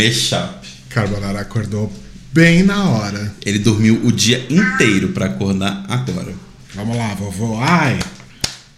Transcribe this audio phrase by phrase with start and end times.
[0.00, 0.66] Mashup.
[0.88, 1.92] Carbonara acordou
[2.32, 3.34] bem na hora.
[3.44, 6.34] Ele dormiu o dia inteiro pra acordar agora.
[6.74, 7.58] Vamos lá, vovô.
[7.60, 7.98] Ai!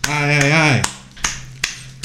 [0.09, 0.83] Ai, ai, ai.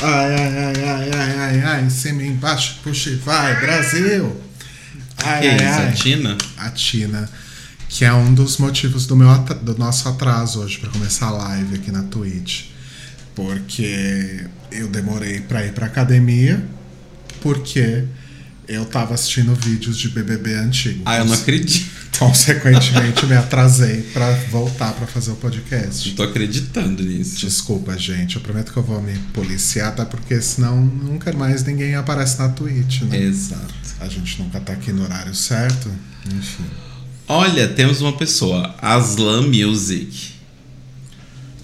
[0.03, 1.83] Ai, ai, ai, ai, ai, ai, ai.
[1.85, 4.39] Em cima embaixo, puxa e vai, Brasil!
[5.23, 5.87] Ai, que ai, isso, ai.
[5.87, 6.37] a Tina?
[6.57, 7.29] A Tina,
[7.89, 11.75] que é um dos motivos do, meu do nosso atraso hoje pra começar a live
[11.75, 12.65] aqui na Twitch.
[13.33, 16.63] Porque eu demorei pra ir pra academia,
[17.41, 18.05] porque
[18.67, 21.01] eu tava assistindo vídeos de BBB antigo.
[21.05, 21.89] Ah, eu não acredito.
[22.19, 26.09] Consequentemente, me atrasei pra voltar pra fazer o podcast.
[26.09, 27.37] Não tô acreditando nisso.
[27.37, 28.35] Desculpa, gente.
[28.35, 30.05] Eu prometo que eu vou me policiar, tá?
[30.05, 33.21] Porque senão nunca mais ninguém aparece na Twitch, né?
[33.21, 33.73] Exato.
[33.99, 35.89] A gente nunca tá aqui no horário certo.
[36.25, 36.65] Enfim.
[37.27, 40.35] Olha, temos uma pessoa, Aslan Music.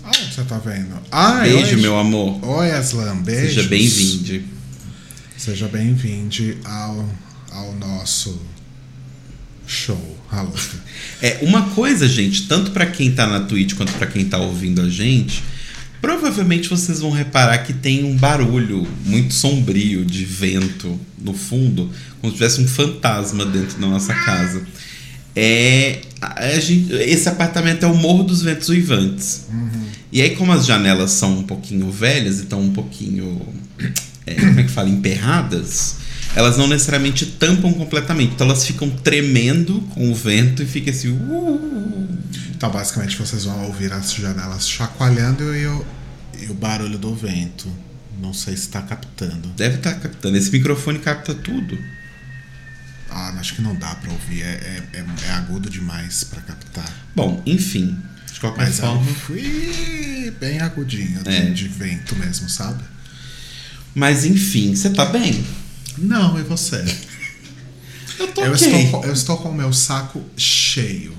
[0.03, 0.95] Ah, você tá vendo?
[1.11, 2.43] Ah, Beijo, meu amor.
[2.45, 3.17] Oi, Aslan.
[3.17, 3.55] Beijos.
[3.55, 4.43] Seja bem-vindo.
[5.43, 7.09] Seja bem-vindo ao,
[7.51, 8.39] ao nosso
[9.67, 10.17] show.
[10.31, 10.53] Alô.
[11.21, 14.81] É, uma coisa, gente, tanto pra quem tá na Twitch quanto pra quem tá ouvindo
[14.81, 15.43] a gente,
[16.01, 21.91] provavelmente vocês vão reparar que tem um barulho muito sombrio de vento no fundo,
[22.21, 24.65] como se tivesse um fantasma dentro da nossa casa.
[25.35, 25.99] É,
[26.61, 29.47] gente- esse apartamento é o Morro dos Ventos Uivantes.
[30.09, 33.41] E aí, como as janelas são um pouquinho velhas e estão um pouquinho.
[34.37, 34.89] É, como é que fala?
[34.89, 35.95] Emperradas,
[36.35, 38.33] elas não necessariamente tampam completamente.
[38.33, 41.09] Então elas ficam tremendo com o vento e fica assim.
[41.09, 42.17] "Uh".
[42.55, 45.85] Então, basicamente, vocês vão ouvir as janelas chacoalhando e o,
[46.41, 47.67] e o barulho do vento.
[48.21, 49.49] Não sei se tá captando.
[49.49, 50.37] Deve estar captando.
[50.37, 51.77] Esse microfone capta tudo.
[53.09, 54.41] Ah, acho que não dá pra ouvir.
[54.43, 56.89] É, é, é- é agudo demais pra captar.
[57.15, 57.97] Bom, enfim.
[58.33, 59.03] De qualquer Mas forma.
[59.13, 61.41] fui bem agudinho, É.
[61.51, 62.81] de vento mesmo, sabe?
[63.95, 65.45] Mas enfim, você tá bem?
[65.97, 66.83] Não, e você?
[68.19, 68.83] Eu tô Eu, ok.
[68.83, 71.13] estou, eu estou com o meu saco cheio.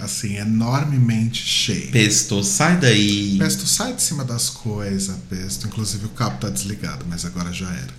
[0.00, 1.90] Assim, enormemente cheio.
[1.90, 3.36] Pesto, sai daí.
[3.38, 5.66] Pesto, sai de cima das coisas, Pesto.
[5.66, 7.92] Inclusive o cabo tá desligado, mas agora já era.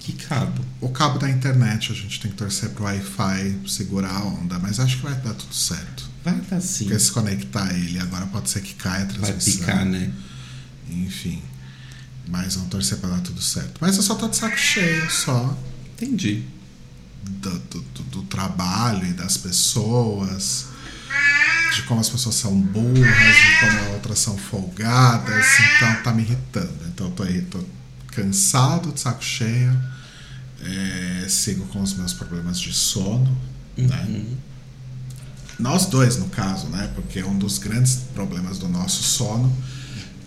[0.00, 0.62] Que cabo.
[0.80, 4.78] O cabo da internet, a gente tem que torcer pro Wi-Fi segurar a onda, mas
[4.78, 6.08] acho que vai dar tudo certo.
[6.24, 6.84] Vai dar sim.
[6.84, 9.52] Porque se conectar ele, agora pode ser que caia a Vai transmissão.
[9.60, 10.12] picar, né?
[10.90, 11.42] Enfim.
[12.28, 13.78] Mas vamos torcer pra dar tudo certo.
[13.80, 15.56] Mas eu só tô de saco cheio, só.
[15.94, 16.44] Entendi.
[17.24, 20.66] do, do, do- trabalho e das pessoas,
[21.74, 22.94] de como as pessoas são burras,
[23.36, 25.46] de como outras são folgadas,
[25.76, 26.72] então tá me irritando.
[26.88, 27.64] Então eu tô, aí, tô
[28.08, 29.76] cansado, de saco cheio,
[30.60, 33.36] é, sigo com os meus problemas de sono,
[33.76, 34.26] né?
[35.58, 36.90] Nós dois, no caso, né?
[36.94, 39.52] Porque um dos grandes problemas do nosso sono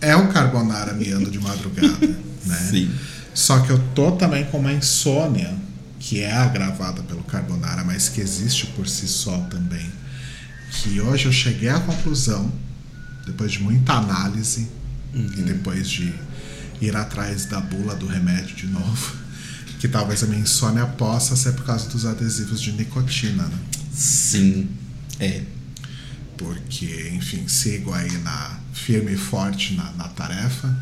[0.02, 2.06] é o carbonara miando de madrugada,
[2.44, 2.56] né?
[2.68, 2.90] Sim.
[3.32, 5.56] Só que eu tô também com uma insônia
[5.98, 9.88] que é agravada pelo carbonara, mas que existe por si só também.
[10.72, 12.52] Que hoje eu cheguei à conclusão,
[13.24, 14.68] depois de muita análise
[15.14, 16.12] e depois de
[16.80, 19.16] ir atrás da bula do remédio de novo,
[19.78, 23.58] que talvez a minha insônia possa ser por causa dos adesivos de nicotina, né?
[23.92, 24.68] Sim.
[25.20, 25.42] É.
[26.36, 30.74] Porque, enfim, sigo aí na firme e forte na, na tarefa.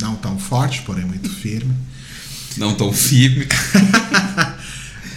[0.00, 1.74] Não tão forte, porém muito firme.
[2.56, 3.46] Não tão firme.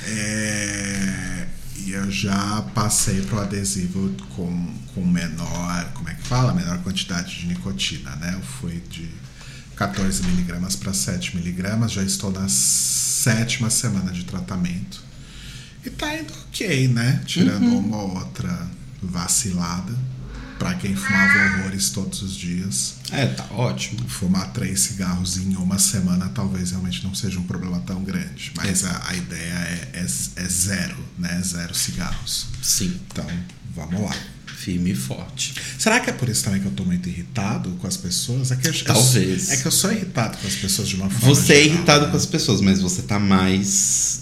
[0.06, 1.48] É,
[1.78, 6.54] e eu já passei pro adesivo com, com menor, como é que fala?
[6.54, 8.34] Menor quantidade de nicotina, né?
[8.36, 9.10] Eu fui de
[9.76, 15.02] 14 miligramas para 7 miligramas, já estou na sétima semana de tratamento.
[15.86, 17.22] E tá indo ok, né?
[17.26, 18.68] Tirando uma ou outra
[19.02, 19.94] vacilada.
[20.64, 22.96] Pra quem fumava horrores todos os dias.
[23.12, 24.08] É, tá ótimo.
[24.08, 28.54] Fumar três cigarros em uma semana talvez realmente não seja um problema tão grande.
[28.56, 31.42] Mas a, a ideia é, é, é zero, né?
[31.44, 32.48] Zero cigarros.
[32.62, 32.98] Sim.
[33.12, 33.28] Então,
[33.76, 34.16] vamos lá.
[34.56, 35.54] Firme e forte.
[35.78, 38.50] Será que é por isso também que eu tô muito irritado com as pessoas?
[38.50, 39.50] É que eu, Talvez.
[39.50, 42.06] é que eu sou irritado com as pessoas de uma forma Você é geral, irritado
[42.06, 42.12] né?
[42.12, 43.68] com as pessoas, mas você tá mais.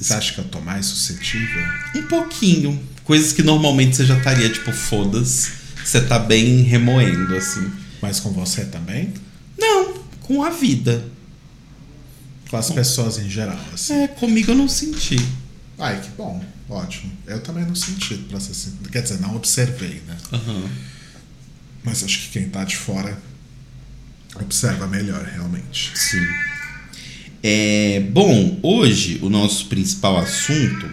[0.01, 1.61] Você acha que eu tô mais suscetível?
[1.95, 2.81] Um pouquinho.
[3.03, 5.60] Coisas que normalmente você já estaria, tipo, foda-se.
[5.83, 7.71] Você tá bem remoendo, assim.
[8.01, 9.13] Mas com você também?
[9.57, 11.03] Não, com a vida.
[12.49, 13.93] Com as pessoas em geral, assim.
[13.93, 15.15] É, comigo eu não senti.
[15.79, 16.43] Ai, que bom.
[16.69, 17.11] Ótimo.
[17.27, 20.17] Eu também não senti, pra ser sin- Quer dizer, não observei, né?
[20.31, 20.69] Aham.
[21.83, 23.17] Mas acho que quem tá de fora
[24.39, 25.91] observa melhor, realmente.
[25.95, 26.25] Sim.
[27.43, 30.89] É, bom, hoje o nosso principal assunto.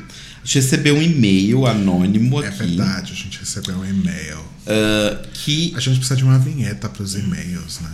[0.48, 2.58] Gente recebeu um e-mail anônimo É aqui.
[2.60, 4.42] verdade, a gente recebeu um e-mail.
[4.66, 7.92] ah, que A gente precisa de uma vinheta pros e-mails, né?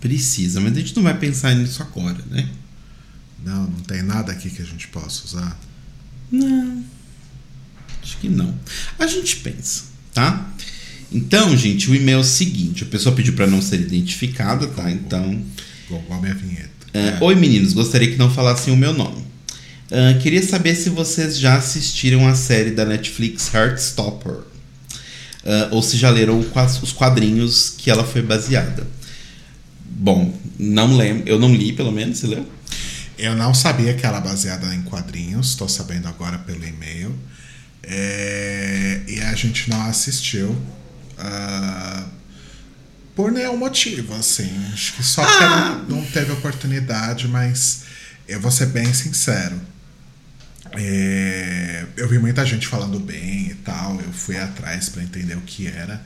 [0.00, 2.48] precisa, mas a gente não vai pensar nisso agora, né?
[3.44, 5.60] Não, não tem nada aqui que a gente possa usar.
[6.32, 6.84] Não.
[8.02, 8.54] Acho que não.
[8.98, 9.82] A gente pensa,
[10.14, 10.50] tá?
[11.12, 14.90] Então, gente, o e-mail é o seguinte: a pessoa pediu para não ser identificada, tá?
[14.90, 15.44] Então.
[15.86, 16.70] Igual a minha vinheta.
[16.94, 19.27] É, Oi, meninos, gostaria que não falassem o meu nome.
[19.90, 24.32] Uh, queria saber se vocês já assistiram a série da Netflix Heartstopper.
[24.32, 26.44] Uh, ou se já leram
[26.82, 28.86] os quadrinhos que ela foi baseada.
[29.82, 31.26] Bom, não lembro.
[31.26, 32.18] Eu não li, pelo menos.
[32.18, 32.46] Você leu?
[33.18, 35.48] Eu não sabia que era baseada em quadrinhos.
[35.48, 37.18] Estou sabendo agora pelo e-mail.
[37.82, 40.50] É, e a gente não assistiu.
[41.18, 42.04] Uh,
[43.16, 44.50] por nenhum motivo, assim.
[44.72, 45.82] Acho que só ah.
[45.88, 47.82] não, não teve oportunidade, mas
[48.28, 49.58] eu vou ser bem sincero.
[50.72, 54.00] É, eu vi muita gente falando bem e tal.
[54.00, 56.04] Eu fui atrás para entender o que era.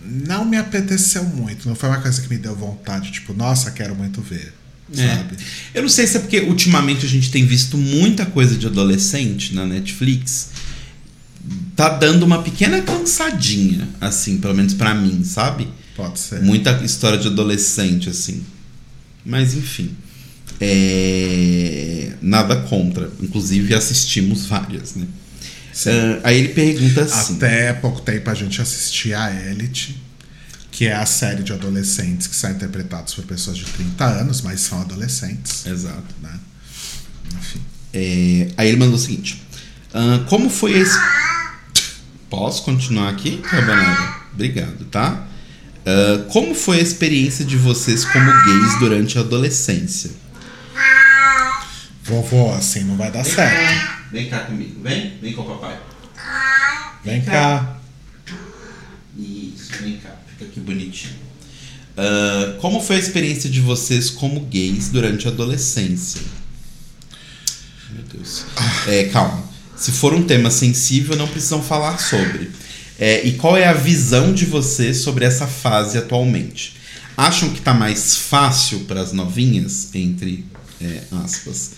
[0.00, 1.68] Não me apeteceu muito.
[1.68, 4.52] Não foi uma coisa que me deu vontade, tipo, nossa, quero muito ver.
[4.94, 5.16] É.
[5.16, 5.36] Sabe?
[5.74, 9.54] Eu não sei se é porque ultimamente a gente tem visto muita coisa de adolescente
[9.54, 10.50] na Netflix.
[11.74, 15.68] Tá dando uma pequena cansadinha, assim, pelo menos para mim, sabe?
[15.94, 16.42] Pode ser.
[16.42, 18.44] Muita história de adolescente, assim.
[19.24, 19.96] Mas enfim.
[20.60, 22.12] É...
[22.20, 23.10] Nada contra.
[23.20, 25.06] Inclusive assistimos várias, né?
[25.84, 27.36] Uh, aí ele pergunta assim.
[27.36, 30.02] Até pouco tempo a gente assistia a Elite,
[30.70, 34.60] que é a série de adolescentes que são interpretados por pessoas de 30 anos, mas
[34.60, 35.66] são adolescentes.
[35.66, 36.14] Exato.
[36.22, 36.32] Né?
[37.38, 37.60] Enfim.
[37.92, 38.48] É...
[38.56, 39.42] Aí ele mandou o seguinte:
[39.92, 40.98] uh, Como foi esse.
[42.30, 44.16] Posso continuar aqui, Rabanada?
[44.32, 45.26] Obrigado, tá?
[45.86, 50.10] Uh, como foi a experiência de vocês como gays durante a adolescência?
[52.06, 53.52] Vovó, assim não vai dar vem certo.
[53.52, 54.06] Cá.
[54.12, 55.78] Vem cá comigo, vem, vem com o papai.
[57.04, 57.32] Vem, vem cá.
[57.32, 57.80] cá.
[59.18, 61.14] Isso, vem cá, fica aqui bonitinho.
[61.96, 66.20] Uh, como foi a experiência de vocês como gays durante a adolescência?
[67.90, 68.44] Meu Deus.
[68.86, 69.44] É, calma.
[69.76, 72.50] Se for um tema sensível, não precisam falar sobre.
[72.98, 76.76] É, e qual é a visão de vocês sobre essa fase atualmente?
[77.16, 80.44] Acham que está mais fácil para as novinhas, entre
[80.80, 81.72] é, aspas?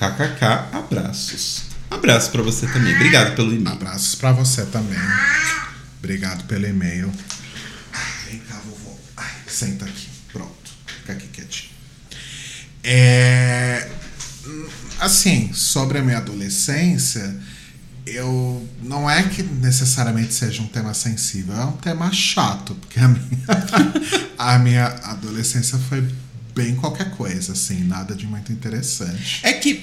[0.00, 1.64] KKK, abraços.
[1.90, 2.94] Abraço para você também.
[2.94, 3.76] Obrigado pelo e-mail.
[3.76, 4.98] Abraços para você também.
[5.98, 7.12] Obrigado pelo e-mail.
[8.24, 8.96] Vem cá, vovô.
[9.14, 10.08] Ai, senta aqui.
[10.32, 10.70] Pronto.
[10.86, 11.74] Fica aqui quietinho.
[12.82, 13.90] É,
[14.98, 17.38] assim, sobre a minha adolescência
[18.06, 23.06] eu não é que necessariamente seja um tema sensível, é um tema chato, porque a
[23.06, 23.46] minha,
[24.38, 26.08] a minha adolescência foi
[26.60, 29.40] bem qualquer coisa, assim, nada de muito interessante.
[29.42, 29.82] É que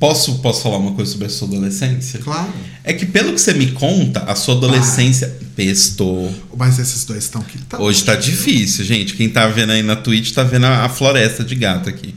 [0.00, 2.18] posso posso falar uma coisa sobre a sua adolescência?
[2.18, 2.52] Claro.
[2.82, 6.34] É que pelo que você me conta, a sua adolescência ah, pestou.
[6.56, 9.14] Mas esses dois estão que tá Hoje tá difícil, gente.
[9.14, 12.14] Quem tá vendo aí na Twitch tá vendo a floresta de gato aqui.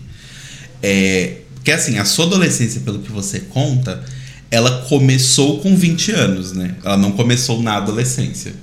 [0.82, 4.04] É, porque assim, a sua adolescência, pelo que você conta,
[4.50, 6.76] ela começou com 20 anos, né?
[6.84, 8.54] Ela não começou na adolescência.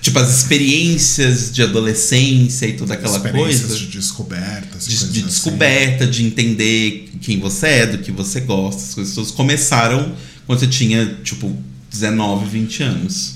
[0.00, 3.76] Tipo, as experiências de adolescência e toda aquela coisa.
[3.76, 4.86] de descobertas.
[4.86, 5.26] De, de assim.
[5.26, 6.12] descoberta, assim.
[6.12, 8.82] de entender quem você é, do que você gosta.
[8.82, 10.14] As coisas todas começaram
[10.46, 11.54] quando você tinha, tipo,
[11.90, 13.34] 19, 20 anos.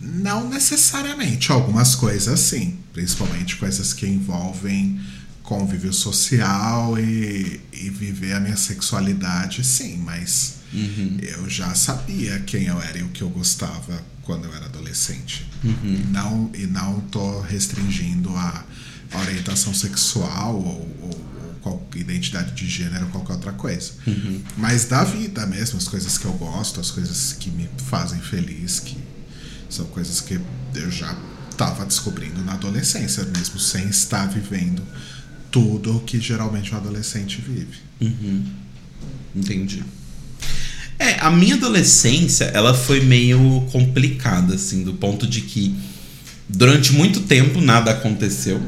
[0.00, 1.50] Não necessariamente.
[1.50, 2.76] Algumas coisas sim.
[2.92, 4.98] Principalmente coisas que envolvem
[5.48, 11.18] convívio social e, e viver a minha sexualidade, sim, mas uhum.
[11.20, 15.48] eu já sabia quem eu era e o que eu gostava quando eu era adolescente.
[15.64, 16.04] Uhum.
[16.10, 18.64] Não, e não tô restringindo a,
[19.12, 21.28] a orientação sexual ou, ou,
[21.94, 23.92] identidade de gênero ou qualquer outra coisa.
[24.06, 24.42] Uhum.
[24.56, 28.80] Mas da vida mesmo, as coisas que eu gosto, as coisas que me fazem feliz,
[28.80, 28.96] que
[29.68, 30.40] são coisas que
[30.74, 31.16] eu já
[31.50, 34.82] estava descobrindo na adolescência mesmo, sem estar vivendo
[35.50, 37.78] tudo que geralmente um adolescente vive.
[38.00, 38.44] Uhum.
[39.34, 39.84] Entendi.
[40.98, 45.74] É, a minha adolescência, ela foi meio complicada, assim, do ponto de que
[46.48, 48.60] durante muito tempo nada aconteceu.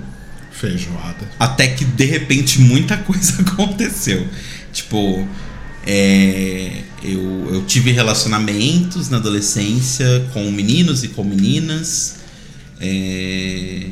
[0.53, 1.29] Feijoada.
[1.39, 4.29] Até que, de repente, muita coisa aconteceu.
[4.73, 5.27] Tipo,
[5.87, 12.17] é, eu, eu tive relacionamentos na adolescência com meninos e com meninas.
[12.81, 13.87] É,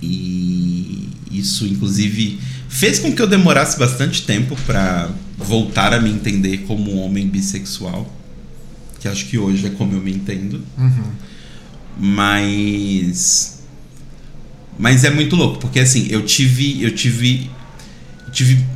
[0.00, 2.38] e isso, inclusive,
[2.74, 7.28] fez com que eu demorasse bastante tempo para voltar a me entender como um homem
[7.28, 8.12] bissexual.
[8.98, 10.60] Que acho que hoje é como eu me entendo.
[10.76, 11.12] Uhum.
[11.98, 13.62] Mas.
[14.76, 16.82] Mas é muito louco, porque assim, eu tive.
[16.82, 17.48] Eu tive.
[18.32, 18.74] tive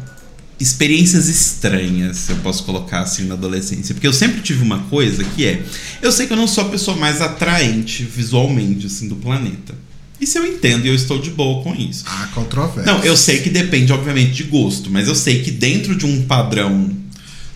[0.61, 3.95] experiências estranhas, eu posso colocar assim na adolescência.
[3.95, 5.63] Porque eu sempre tive uma coisa que é.
[6.01, 9.75] Eu sei que eu não sou a pessoa mais atraente visualmente, assim, do planeta.
[10.21, 12.05] Isso eu entendo e eu estou de boa com isso.
[12.07, 12.93] Ah, controvérsia.
[12.93, 16.23] Não, eu sei que depende, obviamente, de gosto, mas eu sei que dentro de um
[16.27, 16.91] padrão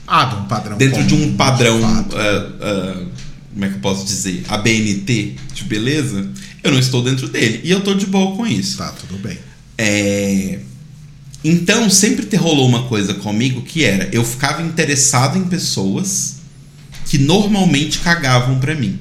[0.06, 0.76] Ah, de um padrão.
[0.78, 2.16] dentro de um comum, padrão, fato.
[2.16, 3.02] ah, ah,
[3.52, 6.30] como é que eu posso dizer, ABNT de beleza,
[6.62, 7.60] eu não estou dentro dele.
[7.64, 8.78] E eu tô de boa com isso.
[8.78, 9.36] Tá, tudo bem.
[9.76, 10.60] É,
[11.44, 16.36] Então, sempre te rolou uma coisa comigo que era: eu ficava interessado em pessoas
[17.06, 18.98] que normalmente cagavam pra mim.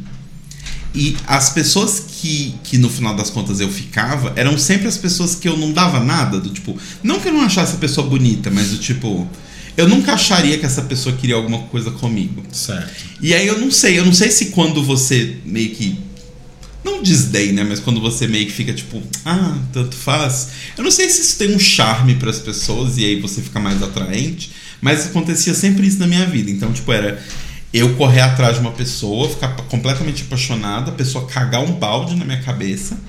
[0.93, 5.35] E as pessoas que, que no final das contas eu ficava eram sempre as pessoas
[5.35, 8.49] que eu não dava nada, do tipo, não que eu não achasse a pessoa bonita,
[8.51, 9.27] mas do tipo,
[9.77, 12.43] eu nunca acharia que essa pessoa queria alguma coisa comigo.
[12.51, 13.05] Certo.
[13.21, 15.97] E aí eu não sei, eu não sei se quando você meio que.
[16.83, 17.63] Não desdém, né?
[17.63, 20.49] Mas quando você meio que fica tipo, ah, tanto faz.
[20.77, 23.59] Eu não sei se isso tem um charme para as pessoas e aí você fica
[23.59, 24.51] mais atraente.
[24.81, 26.49] Mas acontecia sempre isso na minha vida.
[26.49, 27.23] Então, tipo, era
[27.73, 32.25] eu correr atrás de uma pessoa, ficar completamente apaixonada, a pessoa cagar um balde na
[32.25, 32.99] minha cabeça.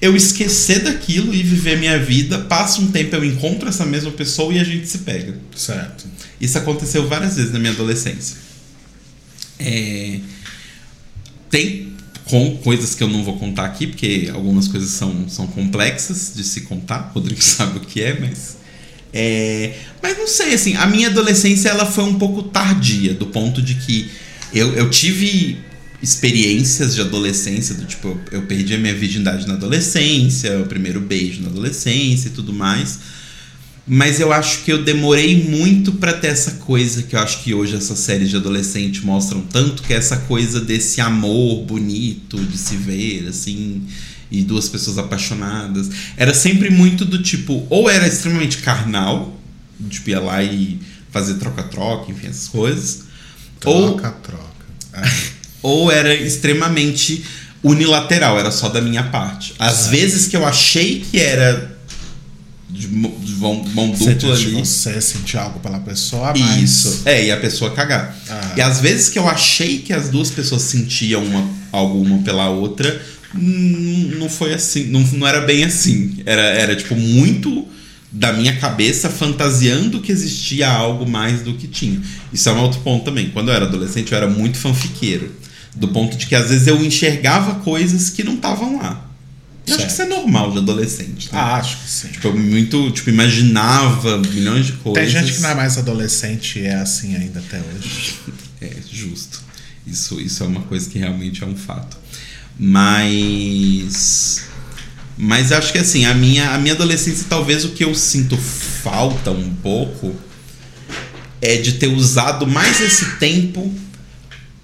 [0.00, 2.38] Eu esquecer daquilo e viver minha vida.
[2.40, 5.36] Passa um tempo, eu encontro essa mesma pessoa e a gente se pega.
[5.56, 6.06] Certo.
[6.40, 8.36] Isso aconteceu várias vezes na minha adolescência.
[9.58, 10.20] É,
[11.50, 11.92] Tem
[12.24, 16.44] com coisas que eu não vou contar aqui, porque algumas coisas são, são complexas de
[16.44, 17.10] se contar.
[17.10, 18.58] O Rodrigo sabe o que é, mas.
[19.12, 23.62] É, Mas não sei, assim, a minha adolescência ela foi um pouco tardia, do ponto
[23.62, 24.10] de que
[24.52, 25.58] eu, eu tive
[26.02, 31.42] experiências de adolescência, do tipo, eu, perdi a minha virgindade na adolescência, o primeiro beijo
[31.42, 32.98] na adolescência e tudo mais.
[33.90, 37.54] Mas eu acho que eu demorei muito pra ter essa coisa que eu acho que
[37.54, 42.58] hoje essas séries de adolescente mostram tanto, que é essa coisa desse amor bonito de
[42.58, 43.82] se ver, assim,
[44.30, 45.88] e duas pessoas apaixonadas.
[46.16, 49.36] Era sempre muito do tipo, ou era extremamente carnal,
[49.88, 50.78] tipo, ia lá e
[51.10, 53.02] fazer troca-troca, enfim, essas coisas.
[53.64, 54.44] Ou, Troca, troca.
[54.92, 55.10] É.
[55.62, 57.24] ou era extremamente
[57.62, 59.54] unilateral, era só da minha parte.
[59.58, 59.90] Às Certo.
[59.90, 61.76] vezes que eu achei que era
[62.70, 64.52] de mão, mão dupla de ali.
[64.52, 66.62] você sentir algo pela pessoa, mas.
[66.62, 67.02] Isso.
[67.04, 68.14] É, e a pessoa cagar.
[68.28, 68.52] Ah.
[68.56, 72.48] E às vezes que eu achei que as duas pessoas sentiam uma, algo uma pela
[72.50, 73.00] outra,
[73.34, 74.84] não foi assim.
[74.84, 76.18] Não, não era bem assim.
[76.24, 77.66] Era, era tipo muito
[78.10, 82.00] da minha cabeça fantasiando que existia algo mais do que tinha.
[82.32, 83.30] Isso é um outro ponto também.
[83.30, 85.34] Quando eu era adolescente, eu era muito fanfiqueiro.
[85.76, 89.04] Do ponto de que às vezes eu enxergava coisas que não estavam lá.
[89.66, 91.26] Eu acho que isso é normal de adolescente.
[91.30, 91.38] né?
[91.38, 92.08] Ah, acho que sim.
[92.08, 95.02] Tipo, eu muito, tipo, imaginava milhões de coisas.
[95.12, 98.14] Tem gente que não é mais adolescente e é assim ainda até hoje.
[98.60, 99.40] É, justo.
[99.86, 101.96] Isso, isso é uma coisa que realmente é um fato.
[102.58, 104.42] Mas.
[105.16, 109.30] Mas acho que assim, a minha, a minha adolescência, talvez o que eu sinto falta
[109.32, 110.14] um pouco
[111.42, 113.72] é de ter usado mais esse tempo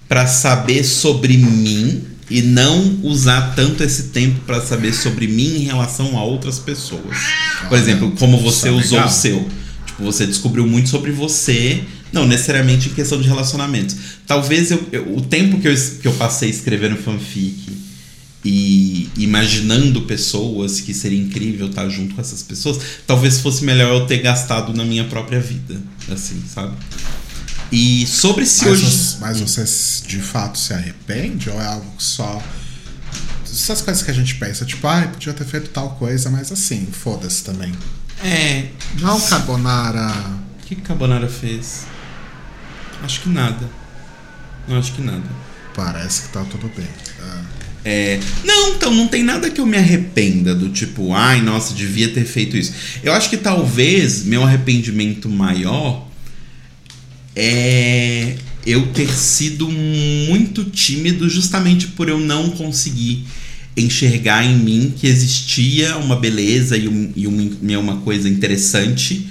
[0.07, 5.63] para saber sobre mim e não usar tanto esse tempo para saber sobre mim em
[5.65, 7.17] relação a outras pessoas.
[7.67, 9.07] Por exemplo, como você Isso é usou legal.
[9.07, 9.49] o seu.
[9.85, 11.83] Tipo, você descobriu muito sobre você,
[12.13, 13.95] não necessariamente em questão de relacionamentos.
[14.25, 17.75] Talvez eu, eu- o tempo que eu, que eu passei escrevendo fanfic
[18.47, 24.05] e imaginando pessoas que seria incrível estar junto com essas pessoas, talvez fosse melhor eu
[24.05, 26.77] ter gastado na minha própria vida, assim, sabe?
[27.71, 31.91] E sobre se Mas, hoje você, mas você de fato se arrepende ou é algo
[31.97, 32.41] que só.
[33.43, 36.85] Essas coisas que a gente pensa, tipo, ai, podia ter feito tal coisa, mas assim,
[36.91, 37.73] foda-se também.
[38.23, 38.67] é,
[38.99, 40.13] Não, Carbonara.
[40.61, 41.85] o que que Carbonara fez?
[43.01, 43.67] Acho que nada.
[44.67, 45.23] Não acho que nada.
[45.73, 46.87] Parece que tá tudo bem.
[47.21, 47.41] Ah,
[47.87, 52.07] É, não, então não tem nada que eu me arrependa do tipo, ai, nossa, devia
[52.09, 52.73] ter feito isso.
[53.03, 56.09] Eu acho que talvez meu arrependimento maior
[57.35, 63.23] é eu ter sido muito tímido justamente por eu não conseguir
[63.77, 69.27] enxergar em mim que existia uma beleza e, um, e um- e uma coisa interessante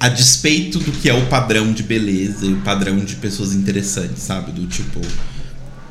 [0.00, 4.22] a despeito do que é o padrão de beleza e o padrão de pessoas interessantes,
[4.22, 4.52] sabe?
[4.52, 5.00] Do tipo,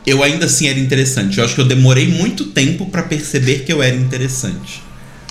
[0.08, 1.38] eu ainda assim era interessante.
[1.38, 4.82] Eu acho que eu demorei muito tempo pra perceber que eu era interessante.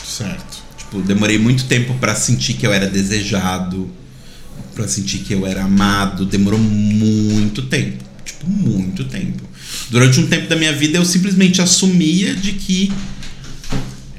[0.05, 0.67] certo.
[0.77, 3.91] Tipo, demorei muito tempo pra sentir que eu era desejado,
[4.75, 6.27] pra sentir que eu era amado.
[6.27, 8.05] Demorou muito tempo.
[8.23, 9.43] Tipo, muito tempo.
[9.91, 12.93] Durante um tempo da minha vida eu simplesmente assumia de que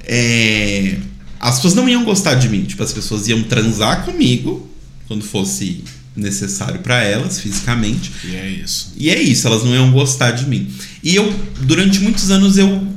[0.06, 0.98] é,
[1.40, 2.64] as pessoas não iam gostar de mim.
[2.64, 4.68] Tipo, as pessoas iam transar comigo
[5.08, 5.84] quando fosse
[6.16, 8.12] necessário pra elas, fisicamente.
[8.26, 8.94] E é isso.
[8.98, 10.68] E é isso, elas não iam gostar de mim.
[11.04, 12.88] E eu, durante muitos anos, eu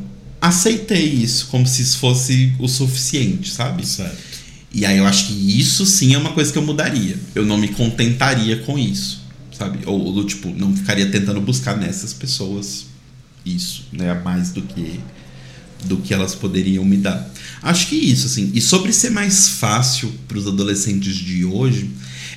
[0.40, 3.86] aceitei isso como se isso fosse o suficiente, sabe?
[3.86, 4.30] Certo.
[4.72, 7.16] E aí eu acho que isso sim é uma coisa que eu mudaria.
[7.34, 9.20] Eu não me contentaria com isso,
[9.52, 9.80] sabe?
[9.84, 12.86] Ou do tipo, não ficaria tentando buscar nessas pessoas
[13.44, 14.14] isso, né?
[14.14, 15.00] Mais do que
[15.84, 17.30] do que elas poderiam me dar.
[17.62, 18.50] Acho que isso, assim.
[18.54, 21.90] E sobre ser mais fácil para os adolescentes de hoje,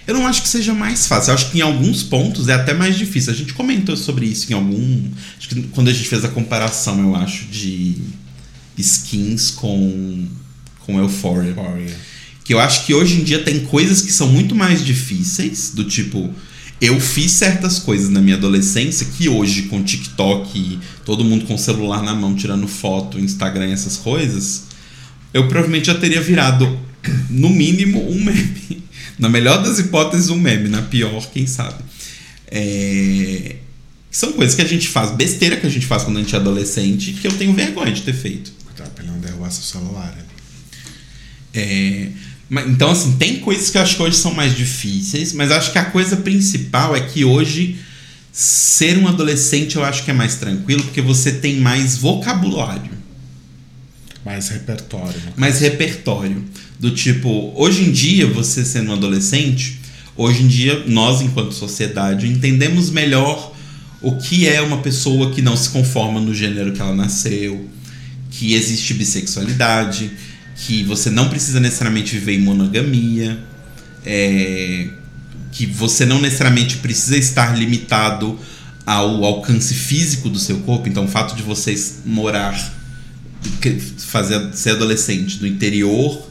[0.05, 1.31] Eu não acho que seja mais fácil.
[1.31, 3.31] Eu acho que em alguns pontos é até mais difícil.
[3.31, 5.01] A gente comentou sobre isso em algum.
[5.37, 7.95] Acho que quando a gente fez a comparação, eu acho, de
[8.77, 10.27] skins com,
[10.79, 11.51] com Euphoria.
[11.51, 11.97] Euphoria.
[12.43, 15.85] Que eu acho que hoje em dia tem coisas que são muito mais difíceis, do
[15.85, 16.33] tipo.
[16.83, 21.57] Eu fiz certas coisas na minha adolescência que hoje, com TikTok, todo mundo com o
[21.57, 24.63] celular na mão tirando foto, Instagram, essas coisas,
[25.33, 26.77] eu provavelmente já teria virado,
[27.29, 28.83] no mínimo, um meme.
[29.17, 30.67] Na melhor das hipóteses, um meme.
[30.67, 31.81] Na pior, quem sabe.
[32.47, 33.55] É...
[34.11, 36.37] São coisas que a gente faz, besteira que a gente faz quando a gente é
[36.37, 38.51] adolescente, que eu tenho vergonha de ter feito.
[38.65, 40.25] Cuidado pra ele não derrubar seu celular ali.
[41.53, 42.09] É,
[42.51, 45.77] Então, assim, tem coisas que eu acho que hoje são mais difíceis, mas acho que
[45.77, 47.77] a coisa principal é que hoje
[48.31, 52.91] ser um adolescente eu acho que é mais tranquilo, porque você tem mais vocabulário,
[54.25, 55.21] Mais repertório.
[55.37, 56.43] mais repertório.
[56.79, 59.79] Do tipo, hoje em dia, você sendo um adolescente,
[60.17, 63.53] hoje em dia, nós, enquanto sociedade, entendemos melhor
[64.01, 67.69] o que é uma pessoa que não se conforma no gênero que ela nasceu,
[68.31, 70.11] que existe bissexualidade,
[70.55, 73.39] que você não precisa necessariamente viver em monogamia,
[74.05, 74.89] é,
[75.51, 78.37] que você não necessariamente precisa estar limitado
[78.85, 80.87] ao alcance físico do seu corpo.
[80.89, 82.73] Então, o fato de vocês morar,
[83.97, 86.29] fazer, ser adolescente no interior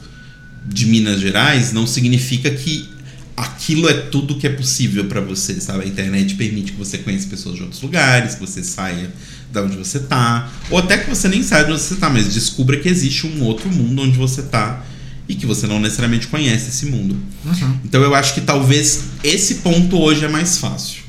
[0.64, 2.91] de Minas Gerais não significa que
[3.36, 5.84] aquilo é tudo que é possível para você, sabe?
[5.84, 9.12] A internet permite que você conheça pessoas de outros lugares, que você saia
[9.52, 12.32] da onde você tá, ou até que você nem saia de onde você tá, mas
[12.32, 14.84] descubra que existe um outro mundo onde você tá
[15.28, 17.16] e que você não necessariamente conhece esse mundo.
[17.44, 17.78] Uhum.
[17.84, 21.02] Então eu acho que talvez esse ponto hoje é mais fácil.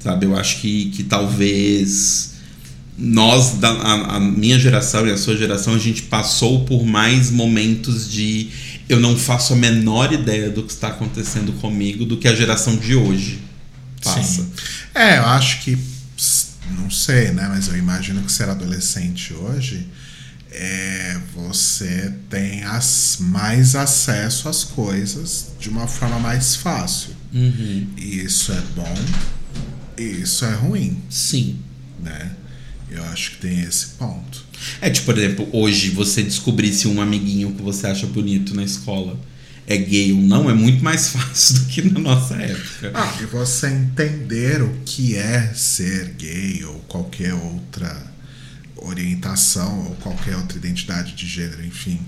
[0.00, 0.26] Sabe?
[0.26, 2.32] Eu acho que, que talvez
[2.98, 7.30] nós, da, a, a minha geração e a sua geração, a gente passou por mais
[7.30, 8.48] momentos de
[8.88, 12.76] eu não faço a menor ideia do que está acontecendo comigo do que a geração
[12.76, 13.40] de hoje
[14.02, 14.42] passa.
[14.42, 14.52] Sim.
[14.94, 15.78] É, eu acho que.
[16.70, 17.46] Não sei, né?
[17.48, 19.86] Mas eu imagino que ser adolescente hoje.
[20.50, 27.10] É, você tem as, mais acesso às coisas de uma forma mais fácil.
[27.32, 27.86] Uhum.
[27.96, 28.94] E isso é bom
[30.02, 31.58] e isso é ruim, Sim.
[32.00, 32.32] né?
[32.90, 34.44] Eu acho que tem esse ponto.
[34.80, 38.64] É tipo, por exemplo, hoje você descobrir se um amiguinho que você acha bonito na
[38.64, 39.18] escola
[39.66, 42.92] é gay ou não é muito mais fácil do que na nossa época.
[42.94, 48.10] Ah, e você entender o que é ser gay ou qualquer outra
[48.76, 52.00] orientação ou qualquer outra identidade de gênero, enfim,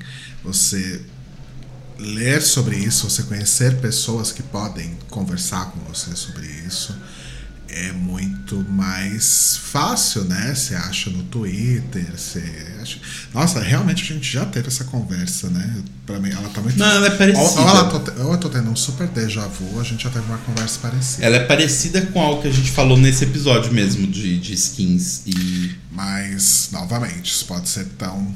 [0.42, 1.00] você
[1.98, 6.94] ler sobre isso, você conhecer pessoas que podem conversar com você sobre isso
[7.74, 10.54] é muito mais fácil, né?
[10.54, 12.40] Você acha no Twitter, você
[12.80, 12.98] acha...
[13.34, 15.82] Nossa, realmente a gente já teve essa conversa, né?
[16.06, 17.42] Pra mim, ela tá muito Não, ela é parecida.
[17.42, 20.10] ou, ou ela tô, ou eu tô tendo um super déjà vu, a gente já
[20.10, 21.26] teve uma conversa parecida.
[21.26, 25.22] Ela é parecida com algo que a gente falou nesse episódio mesmo de, de skins
[25.26, 25.74] e.
[25.90, 28.34] Mas, novamente, isso pode ser tão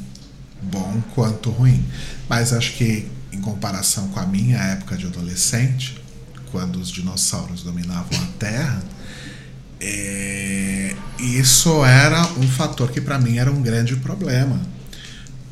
[0.62, 1.84] bom quanto ruim.
[2.28, 5.96] Mas acho que, em comparação com a minha época de adolescente,
[6.50, 8.82] quando os dinossauros dominavam a Terra,
[9.80, 14.60] é, isso era um fator que para mim era um grande problema.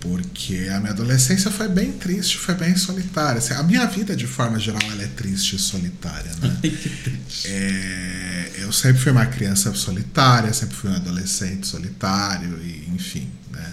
[0.01, 3.39] Porque a minha adolescência foi bem triste, foi bem solitária.
[3.39, 6.57] Assim, a minha vida, de forma geral, ela é triste e solitária, né?
[7.45, 13.73] É, eu sempre fui uma criança solitária, sempre fui um adolescente solitário, e enfim, né?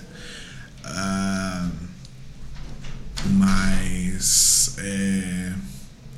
[0.83, 1.69] Ah,
[3.25, 5.53] mas é,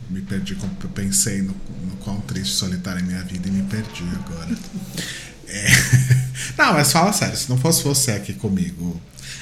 [0.10, 3.64] me perdi, eu pensei no, no quão triste e solitária é minha vida e me
[3.64, 4.56] perdi agora.
[5.48, 5.68] É,
[6.58, 9.00] não, mas fala sério, se não fosse você aqui comigo,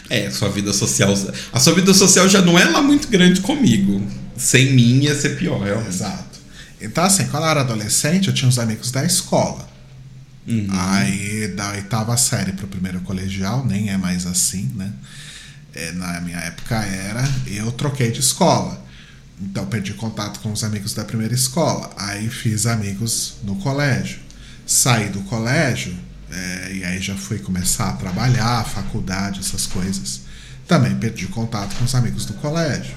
[0.10, 1.14] É, sua vida social.
[1.52, 4.06] A sua vida social já não é lá muito grande comigo.
[4.38, 5.90] Sem mim ia ser pior, realmente.
[5.90, 6.40] Exato.
[6.82, 9.68] Então, assim, quando eu era adolescente, eu tinha uns amigos da escola.
[10.46, 10.68] Uhum.
[10.72, 14.92] Aí, da oitava série pro primeiro colegial, nem é mais assim, né?
[15.74, 18.83] É, na minha época era, eu troquei de escola.
[19.44, 21.92] Então, perdi contato com os amigos da primeira escola.
[21.98, 24.20] Aí, fiz amigos no colégio.
[24.66, 25.96] Saí do colégio,
[26.32, 30.22] é, e aí já fui começar a trabalhar, faculdade, essas coisas.
[30.68, 32.96] Também perdi contato com os amigos do colégio.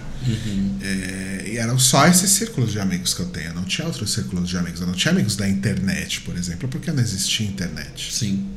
[0.82, 3.48] É, e eram só esses círculos de amigos que eu tenho.
[3.48, 4.80] Eu não tinha outros círculos de amigos.
[4.80, 8.48] Eu não tinha amigos da internet, por exemplo, porque não existia internet, Sim.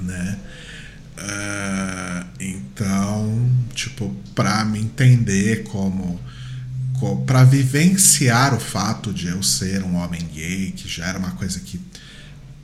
[0.00, 0.38] né?
[1.16, 6.20] Ah, então, tipo, pra me entender como,
[7.26, 11.60] pra vivenciar o fato de eu ser um homem gay, que já era uma coisa
[11.60, 11.80] que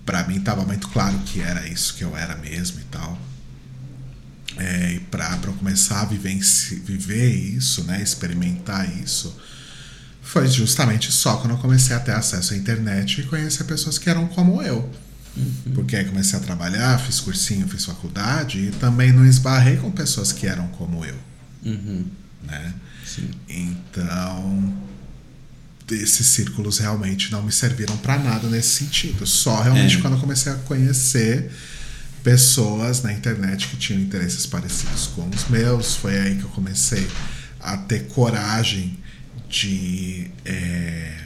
[0.07, 3.19] pra mim tava muito claro que era isso que eu era mesmo e tal.
[4.57, 9.35] É, e pra eu começar a vivenci- viver isso, né, experimentar isso,
[10.23, 14.11] foi justamente só quando eu comecei a ter acesso à internet e conhecer pessoas que
[14.11, 14.91] eram como eu.
[15.37, 15.73] Uhum.
[15.75, 20.33] Porque aí comecei a trabalhar, fiz cursinho, fiz faculdade e também não esbarrei com pessoas
[20.33, 21.17] que eram como eu,
[21.63, 22.05] Uhum.
[22.43, 22.75] Né?
[23.07, 23.31] Sim.
[23.49, 24.75] Então,
[25.91, 29.27] esses círculos realmente não me serviram pra nada nesse sentido.
[29.27, 30.01] Só realmente É.
[30.01, 31.51] quando eu comecei a conhecer
[32.23, 37.09] pessoas na internet que tinham interesses parecidos com os meus, foi aí que eu comecei
[37.59, 38.99] a ter coragem
[39.49, 41.19] de é,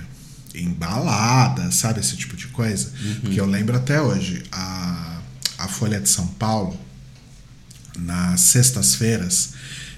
[0.54, 2.00] embalada, sabe?
[2.00, 2.90] Esse tipo de coisa.
[3.20, 5.20] Porque eu lembro até hoje, a,
[5.58, 6.78] a Folha de São Paulo,
[7.98, 9.50] nas sextas-feiras,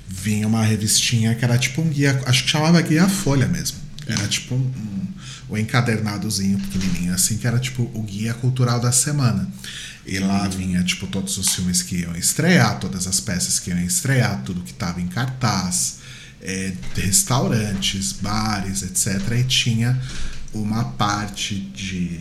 [0.08, 3.78] vinha uma revistinha que era tipo um guia, acho que chamava Guia Folha mesmo.
[4.06, 8.92] Era tipo um, um, um encadernadozinho pequenininho, assim, que era tipo o guia cultural da
[8.92, 9.50] semana.
[10.06, 13.80] E lá vinha, tipo, todos os filmes que iam estrear, todas as peças que iam
[13.80, 15.96] estrear, tudo que tava em cartaz,
[16.40, 19.32] é, restaurantes, bares, etc.
[19.32, 20.00] E tinha
[20.54, 22.20] uma parte de,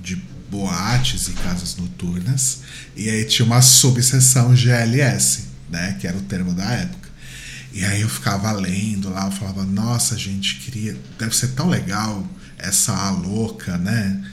[0.00, 2.60] de boates e casas noturnas.
[2.96, 5.96] E aí tinha uma subseção GLS, né?
[6.00, 7.03] Que era o termo da época.
[7.74, 10.96] E aí eu ficava lendo lá, eu falava, nossa, gente, queria.
[11.18, 12.24] Deve ser tão legal
[12.56, 14.24] essa A louca, né?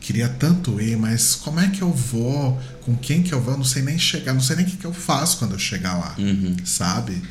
[0.00, 2.60] Queria tanto ir, mas como é que eu vou?
[2.80, 3.54] Com quem que eu vou?
[3.54, 5.58] Eu não sei nem chegar, não sei nem o que, que eu faço quando eu
[5.58, 6.16] chegar lá,
[6.64, 7.22] sabe?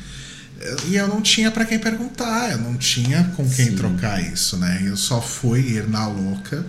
[0.86, 3.76] E eu não tinha para quem perguntar, eu não tinha com quem Sim.
[3.76, 4.82] trocar isso, né?
[4.82, 6.64] Eu só fui ir na louca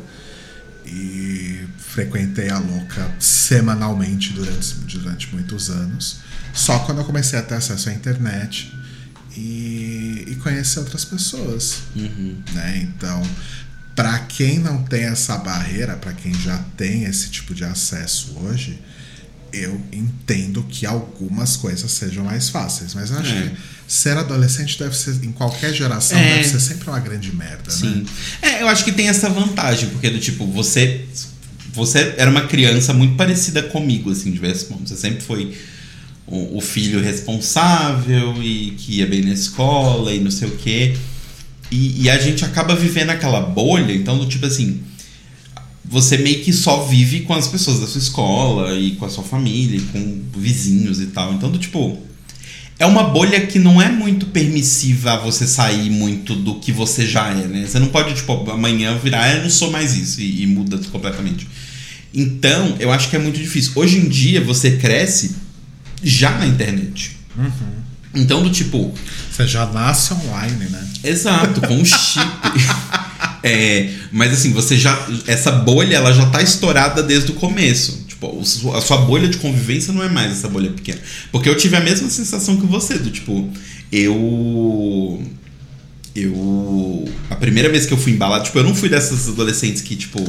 [0.86, 6.18] e frequentei a louca semanalmente durante, durante muitos anos.
[6.54, 8.81] Só quando eu comecei a ter acesso à internet
[9.36, 12.38] e, e conhecer outras pessoas, Uhum.
[12.54, 12.88] né?
[12.88, 13.22] Então,
[13.96, 18.80] para quem não tem essa barreira, para quem já tem esse tipo de acesso hoje,
[19.54, 23.42] eu entendo que algumas coisas sejam mais fáceis, mas eu acho É.
[23.50, 23.52] que
[23.88, 26.36] ser adolescente deve ser em qualquer geração É.
[26.38, 28.06] deve ser sempre uma grande merda, Sim.
[28.42, 28.50] né?
[28.50, 31.06] É, eu acho que tem essa vantagem, porque do tipo, você.
[31.74, 34.90] Você era uma criança muito parecida comigo, assim, de diversos pontos.
[34.92, 35.58] Você sempre foi
[36.28, 40.96] o, o filho responsável e que ia bem na escola e não sei o quê.
[41.72, 44.82] E, e a gente acaba vivendo aquela bolha, então, do tipo assim.
[45.84, 49.24] Você meio que só vive com as pessoas da sua escola e com a sua
[49.24, 51.34] família, e com vizinhos e tal.
[51.34, 51.98] Então, do tipo.
[52.80, 57.06] É uma bolha que não é muito permissiva a você sair muito do que você
[57.06, 57.68] já é, né?
[57.68, 60.80] Você não pode, tipo, amanhã virar, "Ah, eu não sou mais isso, e, e muda
[60.92, 61.48] completamente.
[62.12, 63.74] Então, eu acho que é muito difícil.
[63.76, 65.36] Hoje em dia, você cresce
[66.04, 67.18] já na internet.
[68.14, 68.94] Então, do tipo,
[69.32, 70.88] Você já nasce online, né?
[71.04, 72.22] Exato, com um chip.
[73.44, 75.08] É, mas assim, você já.
[75.26, 78.06] Essa bolha ela já tá estourada desde o começo.
[78.08, 81.00] Tipo, o a sua bolha de convivência não é mais essa bolha pequena.
[81.32, 83.50] Porque eu tive a mesma sensação que você, do tipo,
[83.92, 85.24] eu.
[86.16, 87.12] Eu.
[87.32, 90.20] A primeira vez que eu fui embalado, tipo, eu não fui dessas adolescentes que, tipo.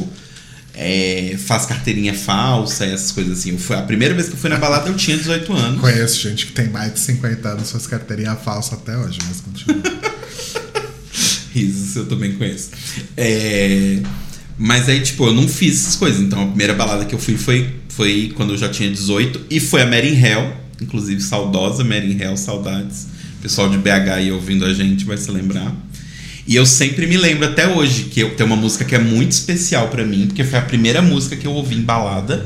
[0.73, 3.57] É, faz carteirinha falsa, essas coisas assim.
[3.57, 5.81] Fui, a primeira vez que eu fui na balada eu tinha 18 anos.
[5.81, 9.83] Conheço gente que tem mais de 50 anos suas carteirinhas falsas até hoje, mas continua.
[11.53, 12.71] Risos, eu também conheço.
[13.15, 14.01] É,
[14.57, 16.19] mas aí, tipo, eu não fiz essas coisas.
[16.19, 19.47] Então, a primeira balada que eu fui foi, foi quando eu já tinha 18.
[19.49, 20.55] E foi a Mary Hell.
[20.81, 23.07] Inclusive, saudosa Mary Hell, saudades.
[23.37, 25.71] O pessoal de BH aí ouvindo a gente vai se lembrar.
[26.45, 29.31] E eu sempre me lembro até hoje que eu, tem uma música que é muito
[29.31, 32.45] especial pra mim, porque foi a primeira música que eu ouvi em balada,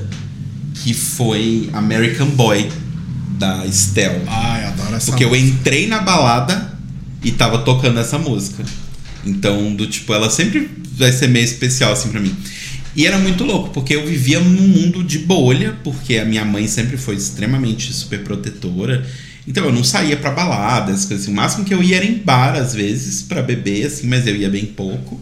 [0.76, 2.70] que foi American Boy,
[3.40, 4.22] da Estelle.
[4.28, 5.48] Ai, adoro essa Porque eu música.
[5.48, 6.78] entrei na balada
[7.24, 8.64] e tava tocando essa música.
[9.26, 12.36] Então, do tipo, ela sempre vai ser meio especial assim pra mim.
[12.96, 16.68] E era muito louco, porque eu vivia num mundo de bolha, porque a minha mãe
[16.68, 19.06] sempre foi extremamente super protetora.
[19.48, 21.32] Então eu não saía pra balada, essas coisas assim.
[21.32, 24.36] O máximo que eu ia era em bar, às vezes, pra beber, assim, mas eu
[24.36, 25.20] ia bem pouco.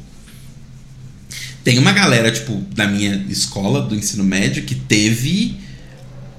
[1.63, 5.57] Tem uma galera, tipo, da minha escola, do ensino médio, que teve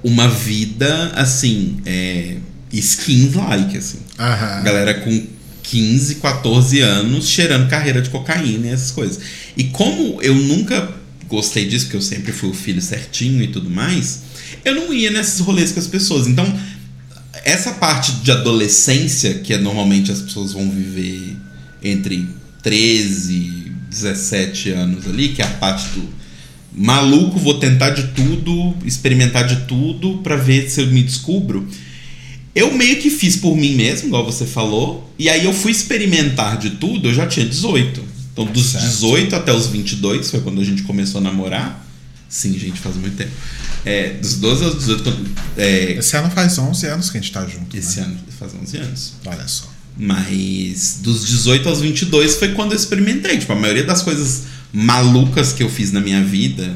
[0.03, 2.37] uma vida, assim, é,
[2.73, 3.99] skins-like, assim.
[4.19, 4.63] Aham.
[4.63, 5.27] Galera com
[5.63, 9.21] 15, 14 anos cheirando carreira de cocaína e essas coisas.
[9.57, 10.93] E como eu nunca
[11.29, 14.23] gostei disso, porque eu sempre fui o filho certinho e tudo mais,
[14.65, 16.29] eu não ia nesses rolês com as pessoas.
[16.29, 16.47] Então,
[17.47, 21.37] essa parte de adolescência, que é normalmente as pessoas vão viver
[21.81, 22.29] entre
[22.61, 26.09] 13 e 17 anos ali, que é a parte do
[26.75, 31.69] maluco, vou tentar de tudo, experimentar de tudo pra ver se eu me descubro.
[32.53, 36.59] Eu meio que fiz por mim mesmo, igual você falou, e aí eu fui experimentar
[36.59, 38.03] de tudo, eu já tinha 18.
[38.33, 38.85] Então, dos Certo.
[38.87, 41.86] 18 até os 22, foi quando a gente começou a namorar.
[42.29, 43.31] Sim, gente, faz muito tempo.
[43.85, 47.33] É, dos 12 aos 18, quando- é, Esse ano faz 11 anos que a gente
[47.33, 47.77] tá junto.
[47.77, 48.07] esse né?
[48.07, 49.13] ano faz 11 anos.
[49.25, 49.73] Olha só.
[49.97, 53.39] Mas dos 18 aos 22 foi quando eu experimentei.
[53.39, 56.75] Tipo, a maioria das coisas malucas que eu fiz na minha vida,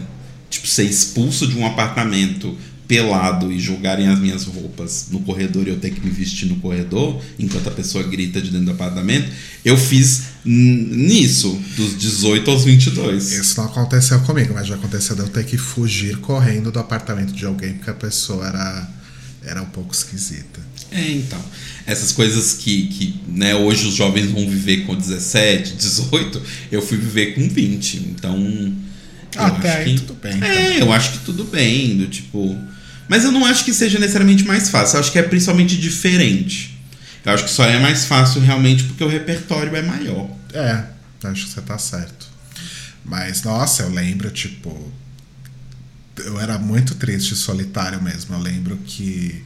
[0.48, 2.56] tipo, ser expulso de um apartamento
[2.90, 6.56] pelado e jogarem as minhas roupas no corredor e eu ter que me vestir no
[6.56, 9.30] corredor enquanto a pessoa grita de dentro do apartamento,
[9.64, 13.30] eu fiz nisso, dos 18 aos 22.
[13.30, 17.32] Isso não aconteceu comigo, mas já aconteceu de eu ter que fugir correndo do apartamento
[17.32, 18.90] de alguém porque a pessoa era,
[19.44, 20.58] era um pouco esquisita.
[20.90, 21.40] É, então.
[21.86, 26.98] Essas coisas que, que né, hoje os jovens vão viver com 17, 18, eu fui
[26.98, 27.96] viver com 20.
[27.98, 28.74] Então.
[29.36, 30.32] Até aí que, tudo bem.
[30.32, 30.78] É, também.
[30.80, 31.96] eu acho que tudo bem.
[31.96, 32.58] Do tipo.
[33.10, 34.94] Mas eu não acho que seja necessariamente mais fácil.
[34.94, 36.80] Eu acho que é principalmente diferente.
[37.24, 40.30] Eu acho que só é mais fácil realmente porque o repertório é maior.
[40.54, 40.84] É,
[41.24, 42.28] acho que você tá certo.
[43.04, 44.92] Mas, nossa, eu lembro, tipo.
[46.18, 48.36] Eu era muito triste e solitário mesmo.
[48.36, 49.42] Eu lembro que.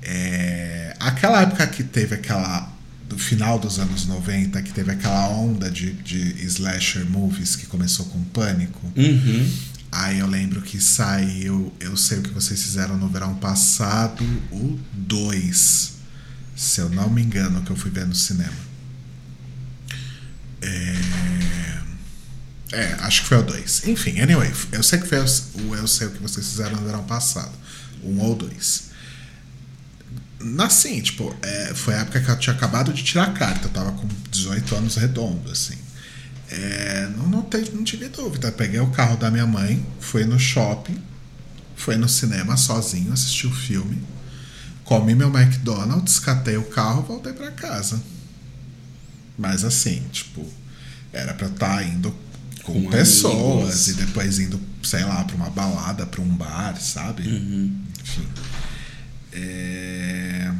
[0.00, 2.72] É, aquela época que teve aquela.
[3.06, 8.06] Do final dos anos 90, que teve aquela onda de, de slasher movies que começou
[8.06, 8.80] com pânico.
[8.96, 9.52] Uhum.
[9.94, 14.76] Aí eu lembro que saiu Eu Sei O Que Vocês Fizeram no Verão Passado, o
[14.92, 15.92] 2.
[16.56, 18.52] Se eu não me engano, que eu fui ver no cinema.
[20.60, 20.96] É...
[22.72, 23.86] é acho que foi o 2.
[23.86, 27.04] Enfim, anyway, eu sei que foi o Eu Sei O Que Vocês Fizeram no Verão
[27.04, 27.52] Passado.
[28.02, 28.90] Um ou dois.
[30.58, 33.68] Assim, tipo, é, foi a época que eu tinha acabado de tirar a carta.
[33.68, 35.83] Eu tava com 18 anos redondo, assim.
[36.56, 38.52] É, não, não, teve, não tive dúvida.
[38.52, 40.96] Peguei o carro da minha mãe, fui no shopping,
[41.74, 43.98] fui no cinema sozinho, assisti o filme,
[44.84, 48.00] comi meu McDonald's, catei o carro voltei para casa.
[49.36, 50.46] Mas assim, tipo,
[51.12, 52.14] era pra eu estar tá indo
[52.62, 53.88] com, com pessoas amigos.
[53.88, 57.26] e depois indo, sei lá, pra uma balada, pra um bar, sabe?
[57.26, 57.76] Uhum.
[58.00, 58.28] Enfim.
[59.32, 60.52] É...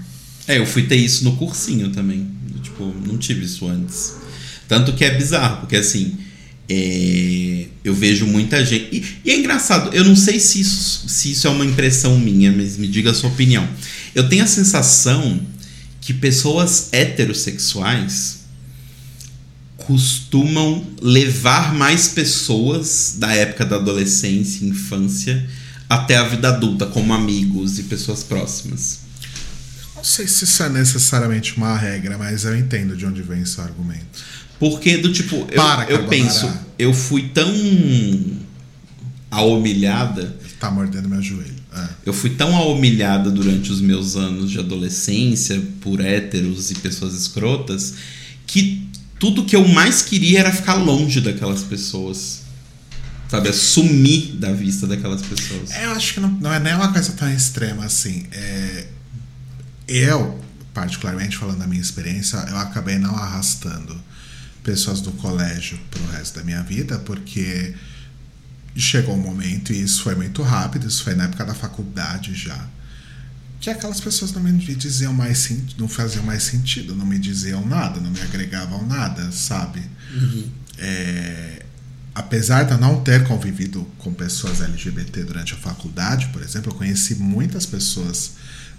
[0.49, 2.29] é, eu fui ter isso no cursinho também.
[2.61, 4.24] Tipo, não tive isso antes.
[4.75, 6.17] Tanto que é bizarro, porque assim.
[6.69, 8.89] É, eu vejo muita gente.
[8.91, 12.51] E, e, é engraçado, eu não sei se isso, se isso é uma impressão minha,
[12.51, 13.69] mas me diga a sua opinião.
[14.15, 15.41] Eu tenho a sensação
[16.01, 18.41] que pessoas heterossexuais
[19.77, 25.47] costumam levar mais pessoas da época da adolescência infância
[25.89, 29.05] até a vida adulta, como amigos e pessoas próximas.
[29.95, 33.61] Não sei se isso é necessariamente uma regra, mas eu entendo de onde vem esse
[33.61, 34.23] argumento.
[34.59, 37.53] Porque, do tipo, eu, Para, eu penso, eu fui tão
[39.31, 40.37] humilhada.
[40.61, 41.55] Tá mordendo meu joelho.
[41.77, 41.89] É.
[42.07, 47.95] Eu fui tão humilhada durante os meus anos de adolescência por héteros e pessoas escrotas
[48.47, 48.89] que
[49.19, 52.43] tudo que eu mais queria era ficar longe daquelas pessoas.
[53.29, 53.53] Sabe?
[53.53, 55.71] Sumir da vista daquelas pessoas.
[55.73, 58.27] É, eu acho que não, não é nem uma coisa tão extrema assim.
[58.31, 58.87] É,
[59.89, 60.39] eu,
[60.73, 64.01] particularmente falando da minha experiência, eu acabei não arrastando
[64.65, 67.75] pessoas do colégio para o resto da minha vida, porque
[68.75, 72.67] chegou um momento, e isso foi muito rápido, isso foi na época da faculdade já,
[73.61, 75.49] que aquelas pessoas não me diziam mais
[75.79, 79.81] não faziam mais sentido, não me diziam nada, não me agregavam nada, sabe?
[80.13, 80.51] Uhum.
[80.79, 81.63] É,
[82.15, 86.77] apesar de eu não ter convivido com pessoas LGBT durante a faculdade, por exemplo, eu
[86.77, 88.33] conheci muitas pessoas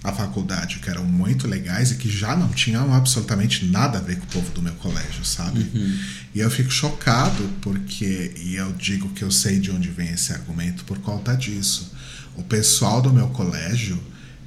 [0.04, 4.18] a faculdade que eram muito legais e que já não tinham absolutamente nada a ver
[4.18, 5.68] com o povo do meu colégio, sabe?
[5.74, 5.98] Uhum.
[6.34, 10.34] E eu fico chocado porque, e eu digo que eu sei de onde vem esse
[10.34, 11.94] argumento por conta disso.
[12.36, 13.98] O pessoal do meu colégio,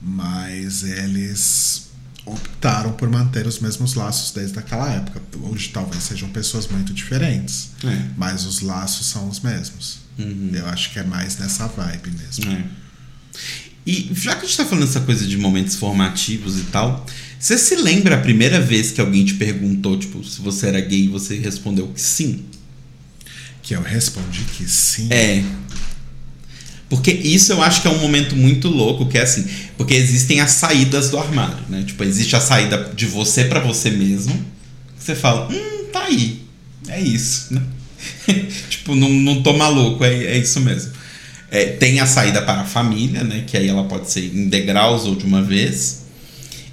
[0.00, 1.90] Mas eles
[2.26, 5.22] optaram por manter os mesmos laços desde aquela época.
[5.42, 7.70] Hoje talvez sejam pessoas muito diferentes.
[7.82, 8.08] É.
[8.16, 10.00] Mas os laços são os mesmos.
[10.18, 10.50] Uhum.
[10.52, 12.52] Eu acho que é mais nessa vibe mesmo.
[12.52, 12.64] É.
[13.86, 17.06] E já que a gente tá falando essa coisa de momentos formativos e tal,
[17.40, 21.04] você se lembra a primeira vez que alguém te perguntou, tipo, se você era gay
[21.04, 22.44] e você respondeu que sim?
[23.62, 25.08] Que eu respondi que sim.
[25.10, 25.42] É.
[26.90, 29.48] Porque isso eu acho que é um momento muito louco, que é assim,
[29.78, 31.82] porque existem as saídas do armário, né?
[31.82, 34.34] Tipo, existe a saída de você pra você mesmo.
[34.98, 36.42] que Você fala, hum, tá aí.
[36.88, 37.62] É isso, né?
[38.68, 40.92] tipo, não, não tô maluco, é, é isso mesmo.
[41.50, 43.44] É, tem a saída para a família, né?
[43.46, 46.00] Que aí ela pode ser em degraus ou de uma vez.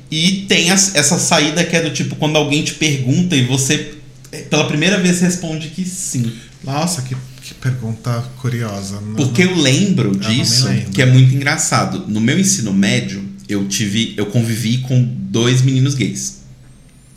[0.10, 3.93] E tem essa saída que é do tipo quando alguém te pergunta e você
[4.32, 6.32] é, pela primeira vez responde que sim.
[6.63, 9.00] Nossa, que, que pergunta curiosa.
[9.02, 10.91] Não- Porque eu lembro me disso, lembro.
[10.91, 12.06] que é muito engraçado.
[12.08, 16.38] No meu ensino médio, eu tive, eu convivi com dois meninos gays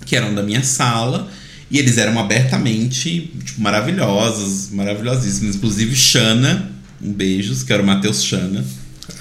[0.07, 1.29] que eram da minha sala
[1.70, 5.57] e eles eram abertamente tipo, maravilhosos, maravilhosíssimos.
[5.57, 8.64] Inclusive Xana, um beijos, que era o Matheus Xana.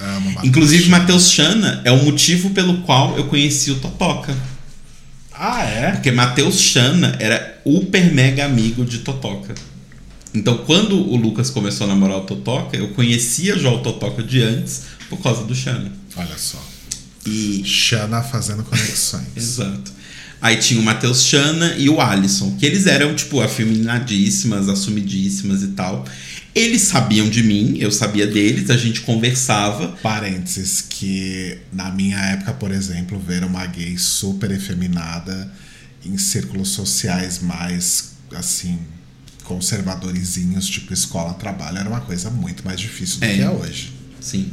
[0.00, 0.98] Amo Matheus Inclusive Chana.
[0.98, 4.34] Matheus Xana é o motivo pelo qual eu conheci o Totoca.
[5.32, 5.92] Ah, é?
[5.92, 9.54] Porque Matheus Chana era super mega amigo de Totoca.
[10.32, 14.42] Então, quando o Lucas começou a namorar o Totoca, eu conhecia já o Totoca de
[14.42, 15.90] antes por causa do Chana.
[16.16, 16.58] Olha só.
[17.26, 17.62] E.
[17.64, 19.26] Xana fazendo conexões.
[19.36, 19.92] Exato.
[20.42, 25.68] Aí tinha o Matheus Chana e o Alisson, que eles eram, tipo, afeminadíssimas, assumidíssimas e
[25.68, 26.06] tal.
[26.54, 29.88] Eles sabiam de mim, eu sabia deles, a gente conversava.
[30.02, 35.52] Parênteses, que na minha época, por exemplo, ver uma gay super efeminada
[36.04, 38.78] em círculos sociais mais, assim,
[39.44, 43.34] conservadorizinhos, tipo escola, trabalho, era uma coisa muito mais difícil do É.
[43.34, 43.92] que é hoje.
[44.20, 44.50] Sim.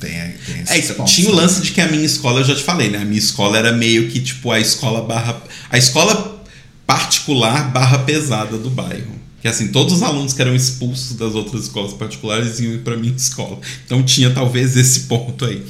[0.00, 0.10] Tem,
[0.46, 2.88] tem É, pontos, tinha o lance de que a minha escola, eu já te falei,
[2.88, 2.98] né?
[2.98, 5.40] A minha escola era meio que tipo a escola barra.
[5.68, 6.42] A escola
[6.86, 9.20] particular barra pesada do bairro.
[9.40, 13.14] Que assim, todos os alunos que eram expulsos das outras escolas particulares iam para minha
[13.14, 13.58] escola.
[13.86, 15.62] Então tinha talvez esse ponto aí.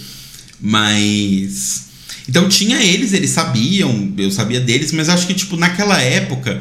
[0.60, 1.88] Mas.
[2.28, 6.60] Então tinha eles, eles sabiam, eu sabia deles, mas acho que, tipo, naquela época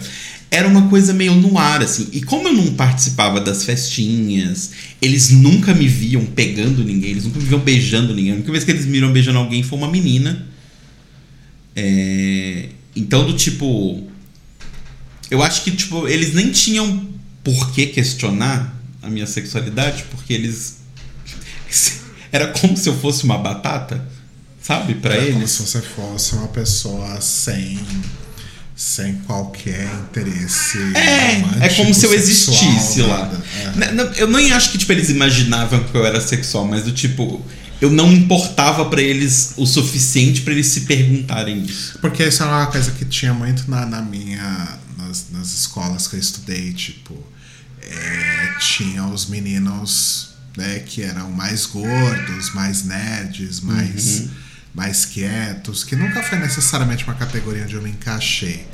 [0.51, 2.07] era uma coisa meio no ar, assim.
[2.12, 7.39] E como eu não participava das festinhas, eles nunca me viam pegando ninguém, eles nunca
[7.39, 8.31] me viam beijando ninguém.
[8.31, 10.47] A única vez que eles me viram beijando alguém foi uma menina.
[11.75, 14.07] É, Então, do tipo.
[15.29, 17.07] Eu acho que, tipo, eles nem tinham
[17.43, 20.77] por que questionar a minha sexualidade, porque eles.
[22.31, 24.03] Era como se eu fosse uma batata,
[24.62, 24.95] sabe?
[24.95, 25.51] Pra Era como eles.
[25.51, 27.79] se você fosse uma pessoa sem,
[28.79, 30.77] sem qualquer interesse.
[30.95, 33.17] É, é como se eu existisse lá.
[33.25, 33.43] nada.
[33.61, 33.65] É.
[33.77, 36.93] N- não, Eu nem acho que tipo, eles imaginavam que eu era sexual, mas do
[36.93, 37.45] tipo,
[37.81, 41.99] eu não importava pra eles o suficiente pra eles se perguntarem isso.
[41.99, 44.79] Porque isso é uma coisa que tinha muito na, na minha.
[44.97, 47.13] Nas, nas escolas que eu estudei, tipo.
[47.83, 54.23] é, tinha os meninos né, que eram mais gordos, mais nerds, mais,
[54.79, 58.65] mais quietos, que nunca foi necessariamente uma categoria onde eu me encaixei.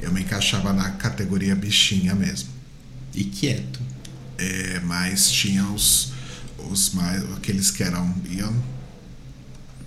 [0.00, 2.48] Eu me encaixava na categoria bichinha mesmo.
[3.14, 3.78] E quieto.
[4.38, 6.14] É, mas tinha os,
[6.70, 7.22] os mais.
[7.34, 8.14] aqueles que eram.
[8.30, 8.54] Iam,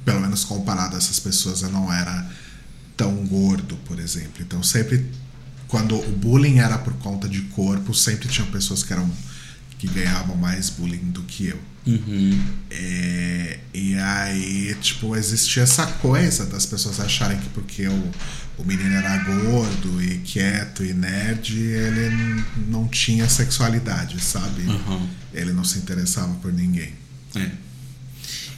[0.06, 2.30] pelo menos comparado a essas pessoas, eu não era
[2.95, 4.41] tão gordo, por exemplo.
[4.41, 5.12] Então sempre.
[5.67, 9.10] Quando o bullying era por conta de corpo, sempre tinham pessoas que eram.
[9.80, 11.60] que ganhavam mais bullying do que eu.
[11.86, 12.39] Uhum.
[12.71, 18.12] É, e aí, tipo, existia essa coisa das pessoas acharem que porque o,
[18.58, 24.63] o menino era gordo e quieto e nerd, ele não tinha sexualidade, sabe?
[24.63, 25.08] Uhum.
[25.34, 26.93] Ele não se interessava por ninguém.
[27.36, 27.50] É.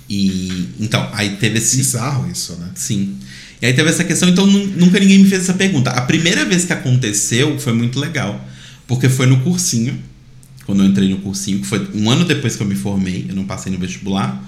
[0.10, 1.78] E então, aí teve esse.
[1.78, 2.70] Bizarro isso, né?
[2.76, 3.18] Sim.
[3.62, 5.90] E aí teve essa questão, então nu- nunca ninguém me fez essa pergunta.
[5.90, 8.48] A primeira vez que aconteceu foi muito legal,
[8.88, 10.02] porque foi no cursinho,
[10.68, 13.36] quando eu entrei no cursinho, que foi um ano depois que eu me formei, eu
[13.36, 14.44] não passei no vestibular,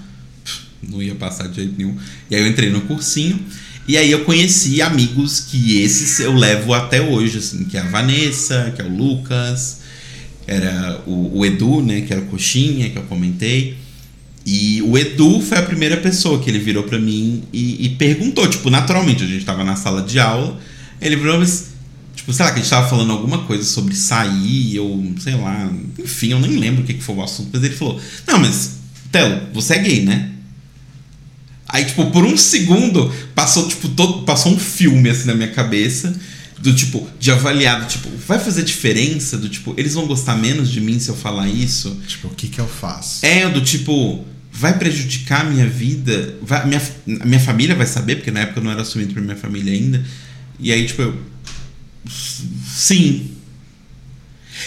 [0.86, 1.96] não ia passar de jeito nenhum.
[2.30, 3.40] E aí eu entrei no cursinho,
[3.88, 7.84] e aí eu conheci amigos que esses eu levo até hoje, assim, que é a
[7.84, 9.80] Vanessa, que é o Lucas,
[10.46, 13.78] era o, o Edu, né, que era o Coxinha, que eu comentei.
[14.44, 18.46] E o Edu foi a primeira pessoa que ele virou pra mim e, e perguntou,
[18.46, 20.60] tipo, naturalmente, a gente tava na sala de aula,
[21.00, 21.69] ele virou, mas,
[22.30, 25.70] tipo, sei lá, que a gente tava falando alguma coisa sobre sair, ou sei lá,
[25.98, 28.78] enfim, eu nem lembro o que, que foi o assunto, mas ele falou, não, mas,
[29.10, 30.30] Telo, você é gay, né?
[31.68, 36.14] Aí, tipo, por um segundo, passou, tipo, todo, passou um filme, assim, na minha cabeça,
[36.58, 39.38] do tipo, de avaliado, tipo, vai fazer diferença?
[39.38, 41.96] Do tipo, eles vão gostar menos de mim se eu falar isso?
[42.06, 43.24] Tipo, o que que eu faço?
[43.24, 46.36] É, do tipo, vai prejudicar a minha vida?
[46.42, 49.36] Vai, minha, minha família vai saber, porque na época eu não era assumido pra minha
[49.36, 50.04] família ainda.
[50.58, 51.30] E aí, tipo, eu.
[52.08, 53.30] Sim.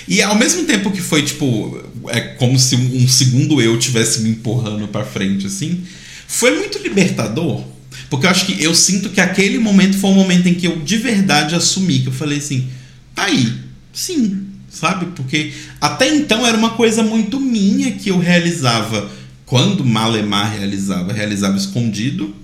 [0.07, 4.29] E ao mesmo tempo que foi, tipo, é como se um segundo eu tivesse me
[4.29, 5.83] empurrando pra frente, assim,
[6.27, 7.63] foi muito libertador.
[8.09, 10.79] Porque eu acho que eu sinto que aquele momento foi o momento em que eu
[10.79, 12.67] de verdade assumi, que eu falei assim,
[13.13, 13.53] tá aí,
[13.91, 15.07] sim, sabe?
[15.15, 19.11] Porque até então era uma coisa muito minha que eu realizava
[19.45, 22.35] quando Malemar realizava, realizava escondido.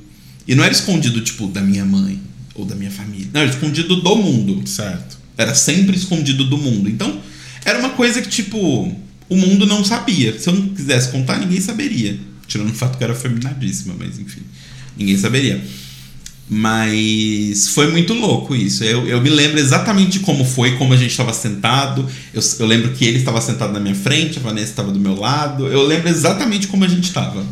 [0.48, 2.20] E não era escondido, tipo, da minha mãe
[2.60, 3.28] ou da minha família.
[3.34, 4.68] Não, era escondido do mundo.
[4.68, 5.18] Certo.
[5.38, 6.90] Era sempre escondido do mundo.
[6.90, 7.20] Então,
[7.64, 8.58] era uma coisa que, tipo,
[9.30, 10.38] o mundo não sabia.
[10.38, 12.20] Se eu não quisesse contar, ninguém saberia.
[12.48, 14.42] Tirando o fato que eu era feminadíssima, mas enfim.
[14.98, 15.64] Ninguém saberia.
[16.50, 18.84] Mas foi muito louco isso.
[18.84, 22.10] Eu, eu me lembro exatamente de como foi, como a gente estava sentado.
[22.34, 25.14] Eu, eu lembro que ele estava sentado na minha frente, a Vanessa estava do meu
[25.14, 25.68] lado.
[25.68, 27.46] Eu lembro exatamente como a gente estava.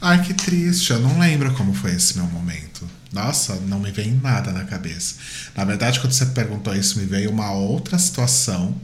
[0.00, 0.90] Ai, que triste.
[0.90, 2.84] Eu não lembro como foi esse meu momento.
[3.12, 5.14] Nossa, não me vem nada na cabeça.
[5.54, 8.78] Na verdade, quando você perguntou isso, me veio uma outra situação.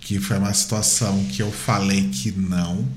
[0.00, 2.88] Que foi uma situação que eu falei que não.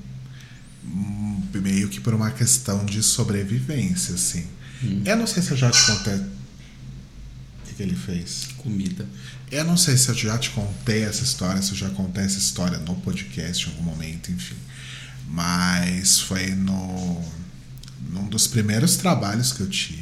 [0.84, 4.46] hum, Meio que por uma questão de sobrevivência, assim.
[5.04, 6.14] Eu não sei se eu já te contei.
[6.14, 6.30] O
[7.66, 8.48] que, que ele fez?
[8.58, 9.06] Comida.
[9.50, 12.38] Eu não sei se eu já te contei essa história, se eu já contei essa
[12.38, 14.54] história no podcast em algum momento, enfim.
[15.28, 17.20] Mas foi no
[18.08, 19.99] num dos primeiros trabalhos que eu tive.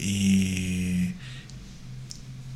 [0.00, 1.14] E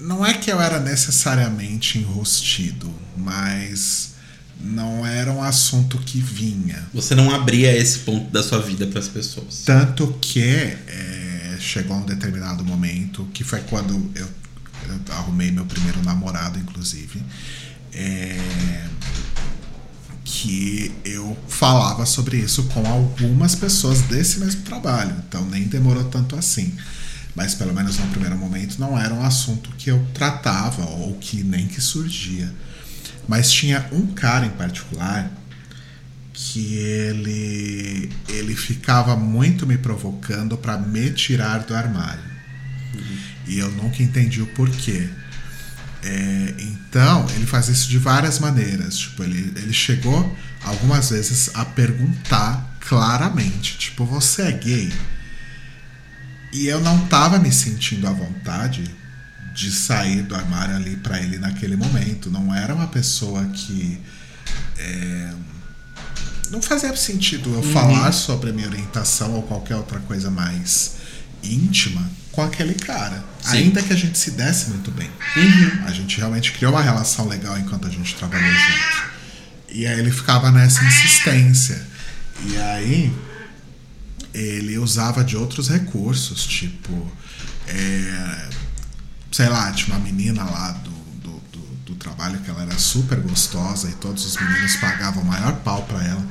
[0.00, 4.14] não é que eu era necessariamente enrustido, mas
[4.60, 6.86] não era um assunto que vinha.
[6.94, 9.62] Você não abria esse ponto da sua vida para as pessoas.
[9.64, 14.28] Tanto que é, chegou um determinado momento, que foi quando eu,
[14.88, 17.22] eu arrumei meu primeiro namorado, inclusive,
[17.92, 18.38] é,
[20.24, 25.14] que eu falava sobre isso com algumas pessoas desse mesmo trabalho.
[25.28, 26.74] Então nem demorou tanto assim.
[27.34, 31.42] Mas pelo menos no primeiro momento não era um assunto que eu tratava ou que
[31.42, 32.52] nem que surgia.
[33.26, 35.30] Mas tinha um cara em particular
[36.32, 42.34] que ele ele ficava muito me provocando para me tirar do armário.
[43.46, 45.08] E eu nunca entendi o porquê.
[46.02, 48.96] É, então, ele faz isso de várias maneiras.
[48.96, 54.92] Tipo, ele, ele chegou algumas vezes a perguntar claramente, tipo, você é gay?
[56.54, 58.84] E eu não tava me sentindo à vontade
[59.52, 62.30] de sair do armário ali para ele naquele momento.
[62.30, 64.00] Não era uma pessoa que.
[64.78, 65.32] é,
[66.50, 70.94] não fazia sentido eu falar sobre a minha orientação ou qualquer outra coisa mais
[71.42, 73.24] íntima com aquele cara.
[73.42, 73.56] Sim.
[73.56, 75.10] Ainda que a gente se desse muito bem.
[75.86, 79.14] A gente realmente criou uma relação legal enquanto a gente trabalhou junto.
[79.70, 81.84] E aí ele ficava nessa insistência.
[82.46, 83.12] E aí
[84.34, 86.92] ele usava de outros recursos, tipo.
[87.68, 88.48] é,
[89.32, 90.90] sei lá, tinha uma menina lá do,
[91.22, 95.26] do, do, do trabalho que ela era super gostosa e todos os meninos pagavam o
[95.26, 96.24] maior pau pra ela.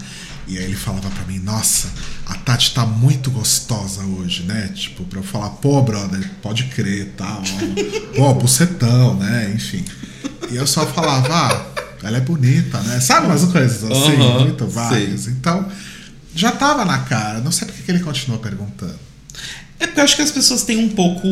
[0.45, 1.89] E aí ele falava pra mim, nossa,
[2.25, 4.69] a Tati tá muito gostosa hoje, né?
[4.75, 7.39] Tipo, pra eu falar, pô, brother, pode crer, tá?
[7.41, 8.15] ó.
[8.15, 9.51] Pô, bucetão, né?
[9.55, 9.85] Enfim.
[10.51, 12.99] E eu só falava, ah, ela é bonita, né?
[12.99, 15.27] Sabe umas coisas assim, Aham, muito vagas.
[15.27, 15.65] Então,
[16.35, 17.39] já tava na cara.
[17.39, 18.97] Não sei por que que ele continuou perguntando.
[19.79, 21.27] É porque eu acho que as pessoas têm um pouco.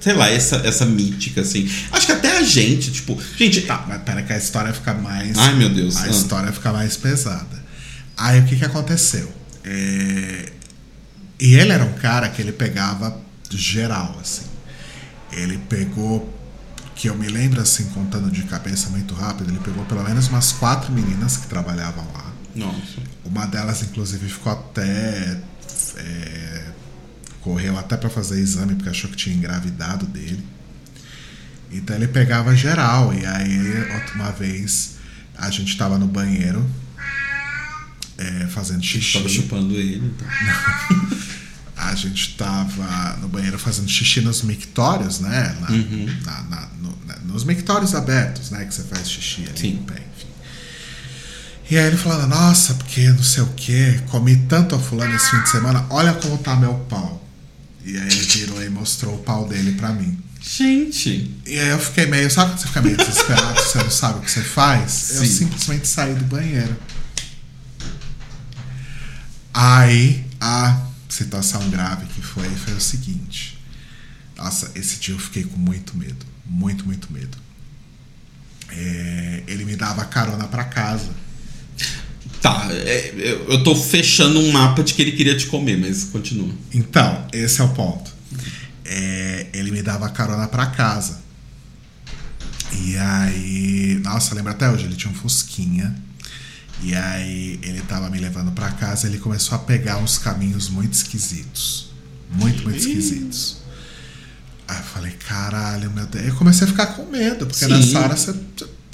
[0.00, 1.68] Sei lá, essa, essa mítica, assim.
[1.90, 3.18] Acho que até a gente, tipo.
[3.36, 5.36] Gente, Tá, mas pera que a história fica mais.
[5.36, 5.96] Ai, meu Deus.
[5.96, 6.08] A Ah.
[6.08, 7.64] história fica mais pesada.
[8.16, 9.30] Aí o que que aconteceu?
[9.64, 10.52] É,
[11.38, 13.20] E ele era um cara que ele pegava
[13.50, 14.44] geral, assim.
[15.32, 16.32] Ele pegou,
[16.94, 20.52] que eu me lembro assim, contando de cabeça muito rápido, ele pegou pelo menos umas
[20.52, 22.25] quatro meninas que trabalhavam lá.
[22.56, 23.00] Nossa.
[23.24, 25.38] Uma delas, inclusive, ficou até.
[25.96, 26.64] é,
[27.40, 30.44] correu até pra fazer exame porque achou que tinha engravidado dele.
[31.70, 33.12] Então ele pegava geral.
[33.14, 34.96] E aí, outra uma vez,
[35.36, 36.64] a gente tava no banheiro
[38.18, 39.18] é, fazendo xixi.
[39.18, 40.06] Tava chupando ele.
[40.06, 40.26] Então.
[41.78, 45.54] A gente tava no banheiro fazendo xixi nos mictórios, né?
[45.60, 46.06] Na- Uhum.
[46.24, 48.64] na- na- no- na- nos mictórios abertos, né?
[48.64, 49.72] Que você faz xixi ali Sim.
[49.74, 50.02] no pé.
[51.68, 55.30] E aí ele falando, nossa, porque não sei o que, comi tanto a fulana esse
[55.30, 57.26] fim de semana, olha como tá meu pau.
[57.84, 60.16] E aí ele virou e mostrou o pau dele pra mim.
[60.40, 61.34] Gente.
[61.44, 64.22] E aí eu fiquei meio, sabe quando você fica meio desesperado, você não sabe o
[64.22, 65.16] que você faz?
[65.16, 65.26] Eu Sim.
[65.26, 66.76] simplesmente saí do banheiro.
[69.52, 73.58] Aí a situação grave que foi foi o seguinte.
[74.36, 76.24] Nossa, esse dia eu fiquei com muito medo.
[76.44, 77.36] Muito, muito medo.
[78.68, 81.10] É, ele me dava carona pra casa.
[82.40, 86.04] Tá, é, eu eu tô fechando um mapa de que ele queria te comer, mas
[86.04, 86.52] continua.
[86.72, 88.10] Então, esse é o ponto.
[88.84, 91.20] É, ele me dava carona pra casa.
[92.72, 95.94] E aí, Nossa, lembra até hoje, ele tinha um Fusquinha.
[96.82, 100.92] E aí ele tava me levando para casa, ele começou a pegar uns caminhos muito
[100.92, 101.90] esquisitos.
[102.30, 103.58] Muito, muito esquisitos.
[104.68, 106.26] Aí eu falei, caralho, meu Deus.
[106.26, 107.70] Eu comecei a ficar com medo, porque Sim.
[107.70, 108.34] nessa hora você.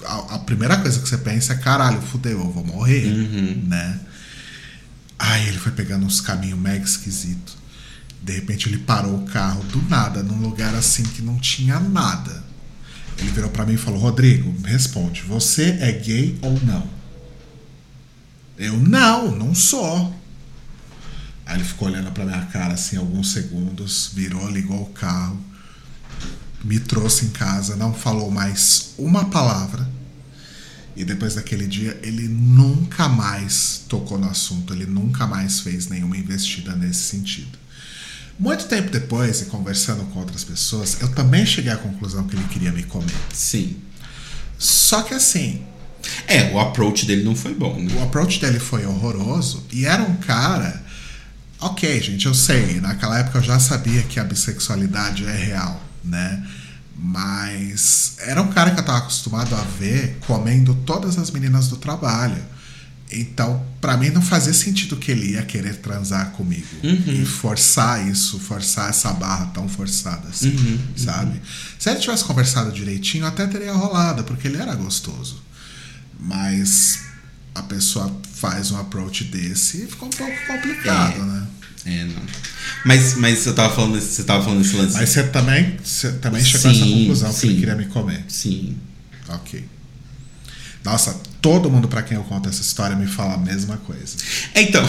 [0.06, 3.64] A, a primeira coisa que você pensa é, caralho, fudeu, eu vou morrer, Uhum.
[3.68, 4.00] né?
[5.18, 7.56] Aí ele foi pegando uns caminhos mega esquisitos.
[8.22, 12.42] De repente ele parou o carro do nada, num lugar assim que não tinha nada.
[13.18, 16.88] Ele virou pra mim e falou: Rodrigo, me responde, você é gay ou não?
[18.58, 20.14] Eu não, não sou.
[21.44, 25.38] Aí ele ficou olhando pra minha cara assim alguns segundos, virou, ligou o carro,
[26.64, 29.88] me trouxe em casa, não falou mais uma palavra.
[30.94, 36.16] E depois daquele dia, ele nunca mais tocou no assunto, ele nunca mais fez nenhuma
[36.18, 37.58] investida nesse sentido.
[38.38, 42.44] Muito tempo depois, e conversando com outras pessoas, eu também cheguei à conclusão que ele
[42.48, 43.14] queria me comer.
[43.32, 43.76] Sim.
[44.58, 45.62] Só que assim,
[46.26, 47.94] É, o approach dele não foi bom, né?
[47.94, 50.82] o approach dele foi horroroso e era um cara.
[51.60, 56.46] Ok, gente, eu sei, naquela época eu já sabia que a bissexualidade é real, né?
[56.96, 61.76] Mas era um cara que eu tava acostumado a ver comendo todas as meninas do
[61.76, 62.42] trabalho.
[63.14, 68.38] Então, pra mim não fazia sentido que ele ia querer transar comigo e forçar isso,
[68.38, 71.40] forçar essa barra tão forçada assim, sabe?
[71.78, 75.42] Se ele tivesse conversado direitinho, até teria rolado, porque ele era gostoso.
[76.18, 77.00] Mas
[77.54, 81.24] a pessoa faz um approach desse e fica um pouco complicado, É.
[81.24, 81.46] né?
[81.84, 82.22] É, não.
[82.84, 84.94] Mas, mas eu tava falando, você tava falando desse lance.
[84.94, 87.48] Mas você também, você também chegou a essa Sim, conclusão que sim.
[87.48, 88.24] ele queria me comer.
[88.28, 88.76] Sim.
[89.28, 89.64] Ok.
[90.84, 94.16] Nossa, todo mundo pra quem eu conto essa história me fala a mesma coisa.
[94.54, 94.84] É, então,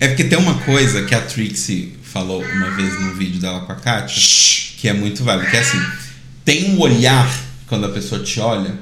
[0.00, 3.72] é porque tem uma coisa que a Trixie falou uma vez num vídeo dela com
[3.72, 4.20] a Kátia,
[4.78, 5.80] que é muito válido, que é assim,
[6.44, 7.28] tem um olhar
[7.66, 8.76] quando a pessoa te olha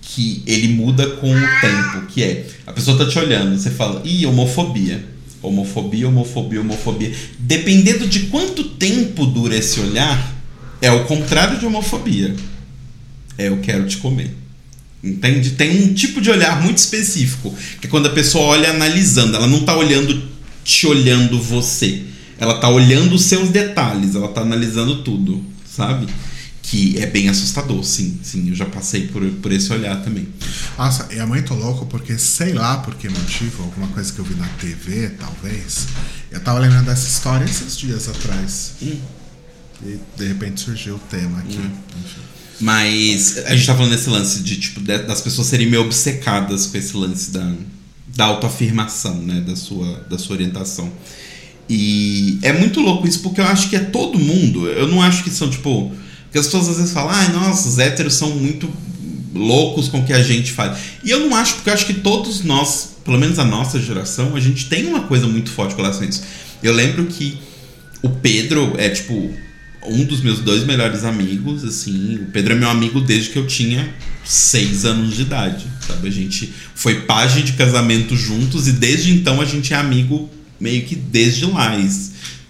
[0.00, 4.02] que ele muda com o tempo, que é, a pessoa tá te olhando, você fala,
[4.04, 5.04] ih, homofobia.
[5.42, 7.12] Homofobia, homofobia, homofobia.
[7.38, 10.36] Dependendo de quanto tempo dura esse olhar,
[10.82, 12.34] é o contrário de homofobia.
[13.38, 14.36] É eu quero te comer.
[15.02, 15.50] Entende?
[15.50, 19.46] Tem um tipo de olhar muito específico, que é quando a pessoa olha analisando, ela
[19.46, 20.30] não tá olhando
[20.62, 22.02] te olhando você.
[22.38, 26.06] Ela tá olhando os seus detalhes, ela tá analisando tudo, sabe?
[26.62, 30.28] Que é bem assustador, sim, sim, eu já passei por, por esse olhar também.
[30.78, 34.24] Nossa, e é muito louco porque sei lá por que motivo, alguma coisa que eu
[34.24, 35.88] vi na TV, talvez.
[36.30, 38.72] Eu tava lembrando dessa história esses dias atrás.
[38.82, 38.98] Hum.
[39.82, 41.56] E de repente surgiu o tema aqui.
[41.56, 42.30] Enfim.
[42.60, 46.76] Mas a gente tá falando desse lance de, tipo, das pessoas serem meio obcecadas com
[46.76, 47.54] esse lance da,
[48.14, 49.40] da autoafirmação, né?
[49.40, 50.92] Da sua, da sua orientação.
[51.68, 54.68] E é muito louco isso, porque eu acho que é todo mundo.
[54.68, 55.90] Eu não acho que são, tipo.
[56.30, 58.70] Porque as pessoas às vezes falam, ai, nossa, os héteros são muito
[59.34, 60.78] loucos com o que a gente faz.
[61.02, 64.36] E eu não acho, porque eu acho que todos nós, pelo menos a nossa geração,
[64.36, 66.22] a gente tem uma coisa muito forte com relação a isso.
[66.62, 67.36] Eu lembro que
[68.00, 69.34] o Pedro é, tipo,
[69.88, 72.20] um dos meus dois melhores amigos, assim.
[72.22, 73.92] O Pedro é meu amigo desde que eu tinha
[74.24, 76.06] seis anos de idade, sabe?
[76.06, 80.84] A gente foi pajem de casamento juntos e desde então a gente é amigo meio
[80.84, 81.76] que desde lá.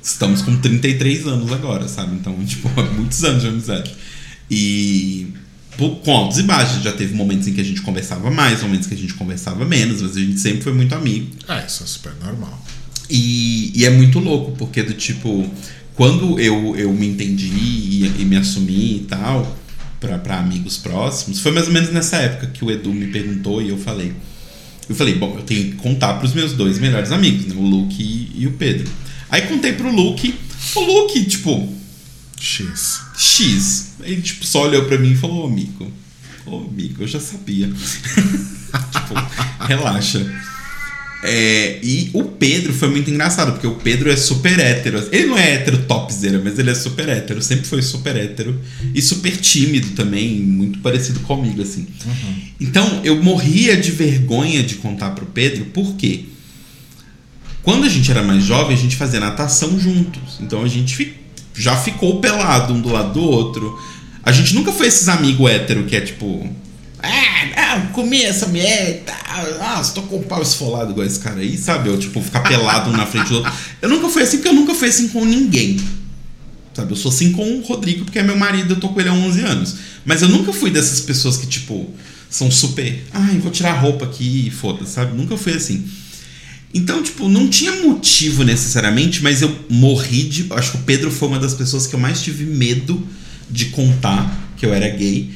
[0.02, 2.14] Estamos com 33 anos agora, sabe?
[2.14, 3.94] Então, tipo, há muitos anos de amizade.
[4.50, 5.28] E
[5.76, 8.94] com altos e baixos, já teve momentos em que a gente conversava mais, momentos que
[8.94, 11.30] a gente conversava menos, mas a gente sempre foi muito amigo.
[11.48, 12.62] Ah, isso é super normal.
[13.08, 15.48] E, e é muito louco, porque do tipo,
[15.94, 19.56] quando eu, eu me entendi e, e me assumi e tal,
[19.98, 23.62] pra, pra amigos próximos, foi mais ou menos nessa época que o Edu me perguntou
[23.62, 24.12] e eu falei.
[24.88, 27.54] Eu falei, bom, eu tenho que contar pros meus dois melhores amigos, né?
[27.56, 28.90] O Luke e, e o Pedro.
[29.30, 30.34] Aí contei pro Luke,
[30.74, 31.72] o Luke, tipo,
[32.38, 33.00] X.
[33.16, 33.92] X.
[34.02, 35.92] Ele, tipo, só olhou pra mim e falou, ô amigo,
[36.46, 37.68] ô amigo, eu já sabia.
[37.70, 39.14] tipo,
[39.60, 40.26] relaxa.
[41.22, 45.06] É, e o Pedro foi muito engraçado, porque o Pedro é super hétero.
[45.12, 47.42] Ele não é hétero topzera, mas ele é super hétero.
[47.42, 48.58] Sempre foi super hétero.
[48.94, 51.86] E super tímido também, muito parecido comigo, assim.
[52.58, 56.24] Então, eu morria de vergonha de contar pro Pedro, por quê?
[57.62, 60.38] Quando a gente era mais jovem, a gente fazia natação juntos.
[60.40, 61.16] Então a gente
[61.54, 63.78] já ficou pelado um do lado do outro.
[64.22, 66.48] A gente nunca foi esses amigos hétero que é tipo.
[67.02, 69.58] Ah, não, comi essa mulher e tal.
[69.58, 71.88] Nossa, tô com o pau esfolado igual esse cara aí, sabe?
[71.88, 73.52] Eu, tipo, ficar pelado um na frente do outro.
[73.80, 75.80] Eu nunca fui assim, porque eu nunca fui assim com ninguém.
[76.74, 76.92] Sabe?
[76.92, 79.12] Eu sou assim com o Rodrigo, porque é meu marido, eu tô com ele há
[79.14, 79.76] 11 anos.
[80.04, 81.88] Mas eu nunca fui dessas pessoas que, tipo,
[82.28, 83.02] são super.
[83.12, 85.16] Ai, vou tirar a roupa aqui e foda, sabe?
[85.16, 85.88] Nunca fui assim.
[86.72, 90.46] Então, tipo, não tinha motivo necessariamente, mas eu morri de.
[90.50, 93.06] Acho que o Pedro foi uma das pessoas que eu mais tive medo
[93.50, 95.30] de contar que eu era gay.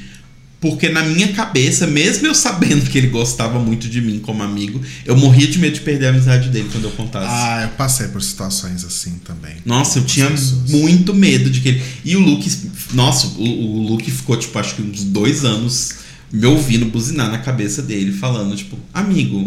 [0.60, 4.80] Porque na minha cabeça, mesmo eu sabendo que ele gostava muito de mim como amigo,
[5.04, 7.26] eu morria de medo de perder a amizade dele quando eu contasse.
[7.28, 9.56] Ah, eu passei por situações assim também.
[9.66, 10.70] Nossa, eu tinha pessoas.
[10.70, 11.82] muito medo de que ele.
[12.02, 12.50] E o Luke,
[12.94, 15.96] nossa, o, o Luke ficou, tipo, acho que uns dois anos
[16.32, 19.46] me ouvindo buzinar na cabeça dele, falando, tipo, amigo,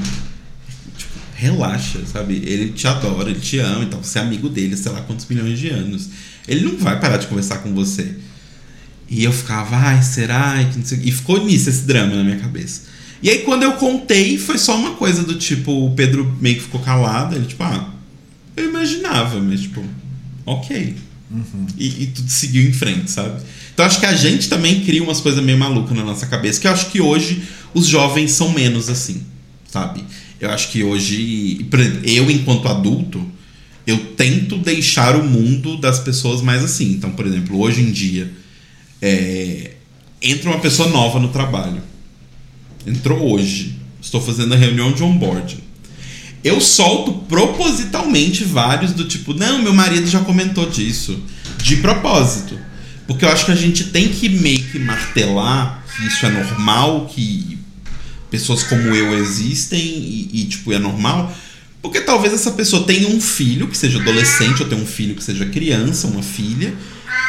[1.38, 2.42] relaxa, sabe?
[2.44, 5.60] Ele te adora, ele te ama, então você é amigo dele, sei lá quantos milhões
[5.60, 6.10] de anos.
[6.48, 8.16] Ele não vai parar de conversar com você.
[9.08, 10.56] E eu ficava, ai, será?
[11.04, 12.82] E ficou nisso esse drama na minha cabeça.
[13.22, 16.64] E aí quando eu contei, foi só uma coisa do tipo, o Pedro meio que
[16.64, 17.94] ficou calado, ele tipo, ah,
[18.56, 19.84] eu imaginava, mas tipo,
[20.46, 20.96] ok.
[21.30, 21.68] Uhum.
[21.78, 23.42] E, e, tudo seguiu em frente, sabe?
[23.74, 26.68] Então acho que a gente também cria umas coisas meio malucas na nossa cabeça, que
[26.68, 29.24] eu acho que hoje os jovens são menos assim,
[29.68, 30.04] sabe?
[30.40, 31.66] Eu acho que hoje,
[32.04, 33.26] eu enquanto adulto,
[33.86, 36.92] eu tento deixar o mundo das pessoas mais assim.
[36.92, 38.32] Então, por exemplo, hoje em dia,
[39.02, 39.72] é,
[40.22, 41.82] entra uma pessoa nova no trabalho.
[42.86, 43.76] Entrou hoje.
[44.02, 45.60] Estou fazendo a reunião de onboarding.
[46.44, 51.20] Eu solto propositalmente vários do tipo, não, meu marido já comentou disso.
[51.58, 52.58] De propósito.
[53.08, 57.06] Porque eu acho que a gente tem que meio que martelar que isso é normal,
[57.08, 57.57] que
[58.30, 61.34] pessoas como eu existem e, e tipo, é normal.
[61.82, 65.24] Porque talvez essa pessoa tenha um filho que seja adolescente ou tenha um filho que
[65.24, 66.74] seja criança, uma filha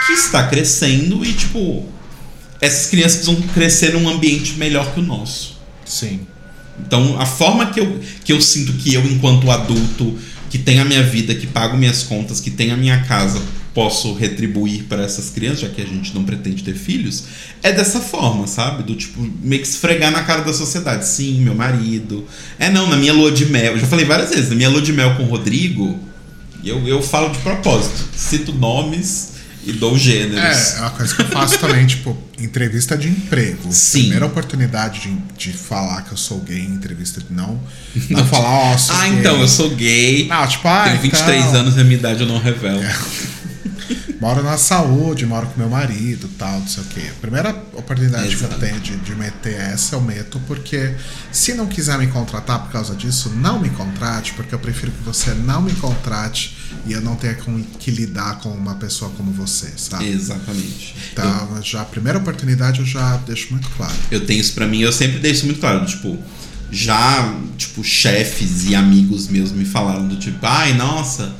[0.07, 1.86] que está crescendo e, tipo,
[2.61, 5.59] essas crianças precisam crescer num ambiente melhor que o nosso.
[5.84, 6.20] Sim.
[6.80, 10.18] Então, a forma que eu, que eu sinto que eu, enquanto adulto,
[10.51, 13.40] que tenho a minha vida, que pago minhas contas, que tenho a minha casa,
[13.74, 17.24] posso retribuir para essas crianças, já que a gente não pretende ter filhos,
[17.62, 18.82] é dessa forma, sabe?
[18.82, 21.07] Do tipo, meio que esfregar na cara da sociedade.
[21.07, 22.24] Sim, meu marido.
[22.59, 23.74] É, não, na minha lua de mel.
[23.74, 25.99] Eu já falei várias vezes, na minha lua de mel com o Rodrigo,
[26.64, 28.09] eu, eu falo de propósito.
[28.16, 30.75] Cito nomes e dou gêneros.
[30.75, 33.71] É, é uma coisa que eu faço também, tipo, entrevista de emprego.
[33.73, 34.01] Sim.
[34.01, 37.61] Primeira oportunidade de, de falar que eu sou gay em entrevista de não.
[38.11, 39.19] Não falar, ó, oh, Ah, gay.
[39.19, 40.27] então, eu sou gay.
[40.29, 41.61] Não, tipo, ah, Tenho 23 então...
[41.61, 42.83] anos a minha idade eu não revelo.
[42.83, 42.97] É.
[44.20, 47.03] moro na saúde, moro com meu marido tal, não sei o quê.
[47.11, 48.49] A primeira oportunidade Exato.
[48.49, 50.95] que eu tenho de, de meter essa, eu meto, porque
[51.32, 55.03] se não quiser me contratar por causa disso, não me contrate, porque eu prefiro que
[55.03, 57.36] você não me contrate e eu não tenha
[57.78, 60.09] que lidar com uma pessoa como você, sabe?
[60.09, 60.95] Exatamente.
[61.12, 63.95] Então, eu, já a primeira oportunidade eu já deixo muito claro.
[64.11, 66.18] Eu tenho isso pra mim, eu sempre deixo muito claro, tipo
[66.70, 71.34] já, tipo, chefes e amigos meus me falaram do tipo, ai, nossa,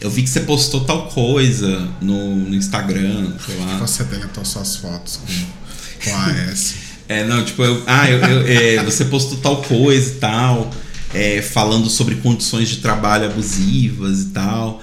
[0.00, 3.76] eu vi que você postou tal coisa no, no Instagram, sei lá.
[3.78, 6.74] Você deletou suas fotos com, com a S.
[7.08, 10.70] é, não, tipo, eu, ah, eu, eu, é, você postou tal coisa e tal,
[11.12, 14.82] é, falando sobre condições de trabalho abusivas e tal.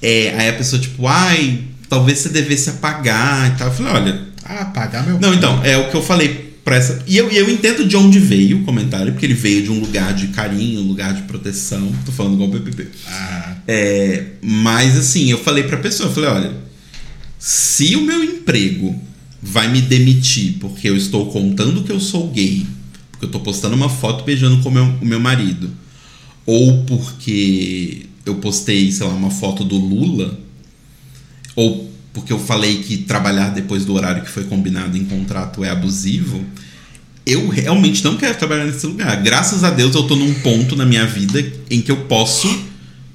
[0.00, 3.68] É, aí a pessoa, tipo, ai, talvez você devesse apagar e tal.
[3.68, 4.22] Eu falei, olha.
[4.44, 5.18] Ah, apagar meu.
[5.18, 7.04] Não, então, é o que eu falei para essa.
[7.06, 10.14] E eu, eu entendo de onde veio o comentário, porque ele veio de um lugar
[10.14, 11.92] de carinho, um lugar de proteção.
[12.06, 12.88] Tô falando igual o PPP.
[13.06, 13.56] Ah.
[13.68, 16.56] É, mas assim, eu falei pra pessoa, eu falei, olha,
[17.38, 18.98] se o meu emprego
[19.42, 22.66] vai me demitir porque eu estou contando que eu sou gay,
[23.10, 25.70] porque eu tô postando uma foto beijando com o meu, o meu marido,
[26.46, 30.38] ou porque eu postei, sei lá, uma foto do Lula,
[31.54, 35.70] ou porque eu falei que trabalhar depois do horário que foi combinado em contrato é
[35.70, 36.42] abusivo,
[37.26, 39.20] eu realmente não quero trabalhar nesse lugar.
[39.20, 42.48] Graças a Deus eu tô num ponto na minha vida em que eu posso,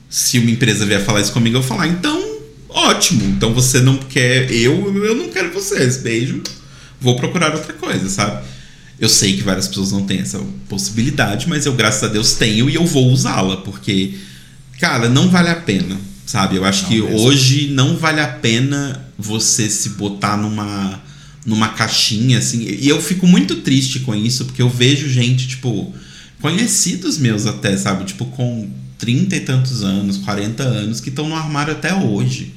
[0.09, 3.23] se uma empresa vier falar isso comigo, eu falar, então, ótimo.
[3.23, 5.97] Então você não quer eu, eu não quero vocês.
[5.97, 6.43] Beijo.
[6.99, 8.45] Vou procurar outra coisa, sabe?
[8.99, 12.69] Eu sei que várias pessoas não têm essa possibilidade, mas eu, graças a Deus, tenho
[12.69, 14.15] e eu vou usá-la, porque,
[14.77, 16.57] cara, não vale a pena Sabe?
[16.57, 17.17] Eu acho não, que mesmo.
[17.21, 21.01] hoje não vale a pena você se botar numa
[21.43, 22.61] numa caixinha assim.
[22.61, 25.91] E eu fico muito triste com isso, porque eu vejo gente, tipo,
[26.39, 28.05] conhecidos meus até, sabe?
[28.05, 28.69] Tipo, com
[28.99, 32.53] 30 e tantos anos, 40 anos, que estão no armário até hoje.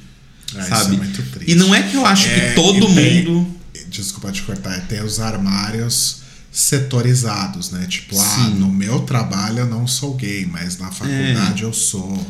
[0.55, 0.97] Ah, sabe?
[0.97, 3.47] É e não é que eu acho é, que todo mundo.
[3.89, 6.21] desculpa te cortar, tem os armários
[6.51, 7.87] setorizados, né?
[7.89, 8.43] Tipo, ah, Sim.
[8.43, 11.65] ah, no meu trabalho eu não sou gay, mas na faculdade é.
[11.65, 12.23] eu sou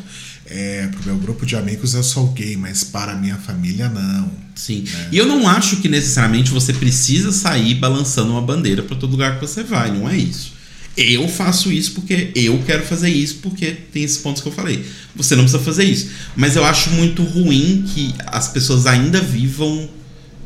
[0.53, 4.31] é, pro meu grupo de amigos eu sou gay, mas para a minha família não.
[4.53, 4.81] Sim.
[4.81, 5.09] Né?
[5.11, 9.39] E eu não acho que necessariamente você precisa sair balançando uma bandeira para todo lugar
[9.39, 10.53] que você vai, não é isso.
[10.95, 14.85] Eu faço isso porque eu quero fazer isso porque tem esses pontos que eu falei.
[15.15, 16.11] Você não precisa fazer isso.
[16.35, 19.89] Mas eu acho muito ruim que as pessoas ainda vivam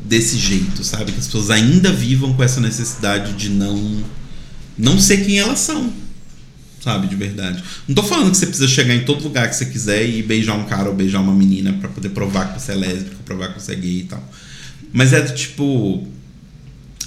[0.02, 1.12] desse jeito, sabe?
[1.12, 4.02] Que as pessoas ainda vivam com essa necessidade de não
[4.78, 5.92] não ser quem elas são
[6.80, 7.06] sabe?
[7.06, 7.62] De verdade.
[7.86, 10.54] Não tô falando que você precisa chegar em todo lugar que você quiser e beijar
[10.54, 13.60] um cara ou beijar uma menina para poder provar que você é lésbico, provar que
[13.60, 14.32] você é gay e tal.
[14.92, 16.06] Mas é do tipo.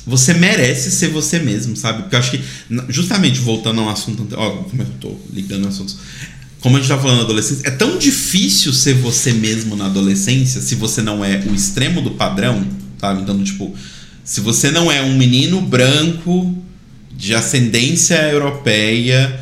[0.05, 2.03] você merece ser você mesmo, sabe?
[2.03, 2.41] Porque eu acho que,
[2.89, 4.27] justamente voltando ao assunto.
[4.35, 5.97] Ó, como eu tô ligando assuntos.
[6.59, 10.61] Como a gente tá falando na adolescência, é tão difícil ser você mesmo na adolescência
[10.61, 12.63] se você não é o extremo do padrão,
[12.99, 13.23] sabe?
[13.23, 13.75] Então, tipo,
[14.23, 16.55] se você não é um menino branco
[17.11, 19.39] de ascendência europeia,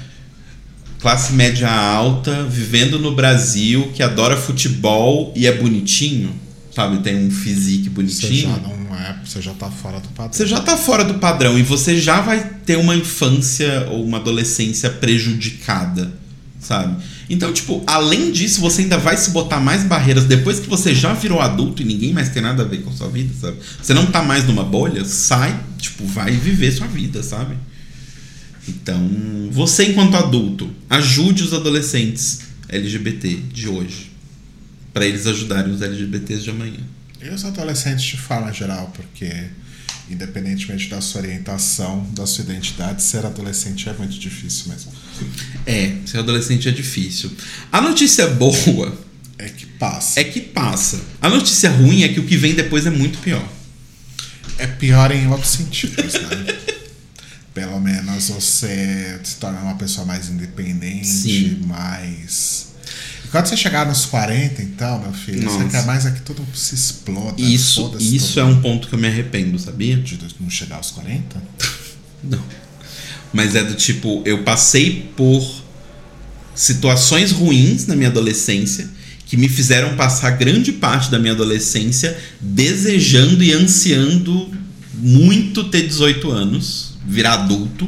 [0.99, 6.33] classe média alta, vivendo no Brasil, que adora futebol e é bonitinho,
[6.75, 6.99] sabe?
[6.99, 8.33] Tem um physique bonitinho.
[8.33, 10.33] Você já não é, você já tá fora do padrão.
[10.33, 14.17] Você já tá fora do padrão e você já vai ter uma infância ou uma
[14.17, 16.19] adolescência prejudicada
[16.59, 17.01] sabe?
[17.29, 21.13] Então, tipo, além disso, você ainda vai se botar mais barreiras depois que você já
[21.13, 23.57] virou adulto e ninguém mais tem nada a ver com a sua vida, sabe?
[23.81, 27.55] Você não tá mais numa bolha, sai, tipo, vai viver sua vida, sabe?
[28.69, 34.11] Então, você enquanto adulto, ajude os adolescentes LGBT de hoje
[34.93, 36.79] para eles ajudarem os LGBTs de amanhã.
[37.21, 39.49] E os adolescentes de forma geral, porque
[40.09, 44.91] independentemente da sua orientação, da sua identidade, ser adolescente é muito difícil mesmo.
[45.65, 47.31] É, ser adolescente é difícil.
[47.71, 48.97] A notícia boa
[49.37, 50.19] é que passa.
[50.19, 50.99] É que passa.
[51.21, 53.47] A notícia ruim é que o que vem depois é muito pior.
[54.57, 56.57] É pior em outros sentidos, né?
[57.59, 61.61] Pelo menos você se torna uma pessoa mais independente, Sim.
[61.65, 62.69] mais
[63.31, 65.59] quando você chegar nos 40, então, meu filho, Nossa.
[65.59, 67.39] você quer mais é que tudo se exploda.
[67.39, 69.95] Isso, isso é um ponto que eu me arrependo, sabia?
[69.97, 71.41] De não chegar aos 40?
[72.23, 72.41] não.
[73.31, 75.63] Mas é do tipo, eu passei por
[76.55, 78.89] situações ruins na minha adolescência
[79.27, 84.49] que me fizeram passar grande parte da minha adolescência desejando e ansiando
[84.95, 87.87] muito ter 18 anos, virar adulto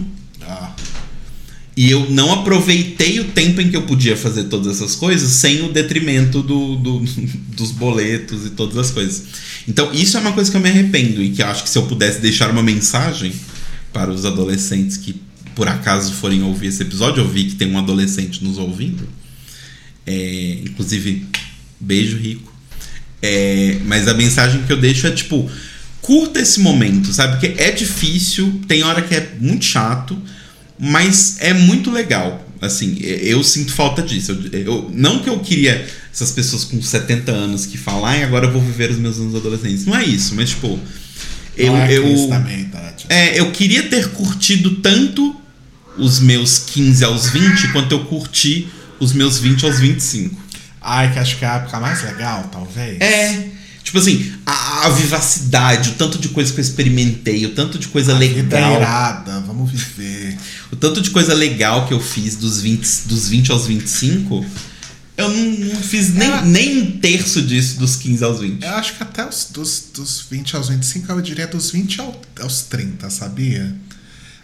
[1.76, 5.64] e eu não aproveitei o tempo em que eu podia fazer todas essas coisas sem
[5.64, 7.00] o detrimento do, do,
[7.56, 9.24] dos boletos e todas as coisas.
[9.68, 11.84] Então, isso é uma coisa que eu me arrependo e que acho que se eu
[11.84, 13.34] pudesse deixar uma mensagem
[13.94, 15.16] para os adolescentes que
[15.56, 19.08] por acaso forem ouvir esse episódio, eu vi que tem um adolescente nos ouvindo.
[20.06, 21.26] É, inclusive,
[21.80, 22.54] beijo rico.
[23.22, 25.50] É, mas a mensagem que eu deixo é tipo:
[26.12, 27.34] curta esse momento, sabe?
[27.34, 30.22] Porque é difícil, tem hora que é muito chato
[30.84, 32.44] mas é muito legal.
[32.60, 34.32] Assim, eu sinto falta disso.
[34.52, 38.48] Eu, eu, não que eu queria essas pessoas com 70 anos que falam, ah, agora
[38.48, 39.86] eu vou viver os meus anos adolescentes.
[39.86, 40.80] Não é isso, mas tipo.
[41.56, 43.14] Eu, é eu, também, tá, tipo.
[43.14, 45.36] é, eu queria ter curtido tanto
[45.98, 48.68] os meus 15 aos 20 quanto eu curti
[49.00, 50.42] os meus 20 aos 25.
[50.82, 53.00] Ai, que acho que é a época mais legal, talvez.
[53.00, 53.50] É.
[53.84, 57.88] Tipo assim, a, a, vivacidade, o tanto de coisa que eu experimentei, o tanto de
[57.88, 58.74] coisa a legal.
[58.74, 60.38] É irada, vamos viver.
[60.72, 64.46] o tanto de coisa legal que eu fiz dos 20, dos 20 aos 25,
[65.18, 66.42] eu não, não fiz nem, é.
[66.44, 68.64] nem um terço disso dos 15 aos 20.
[68.64, 72.22] Eu acho que até os, dos, dos 20 aos 25, eu diria dos 20 ao,
[72.40, 73.76] aos 30, sabia?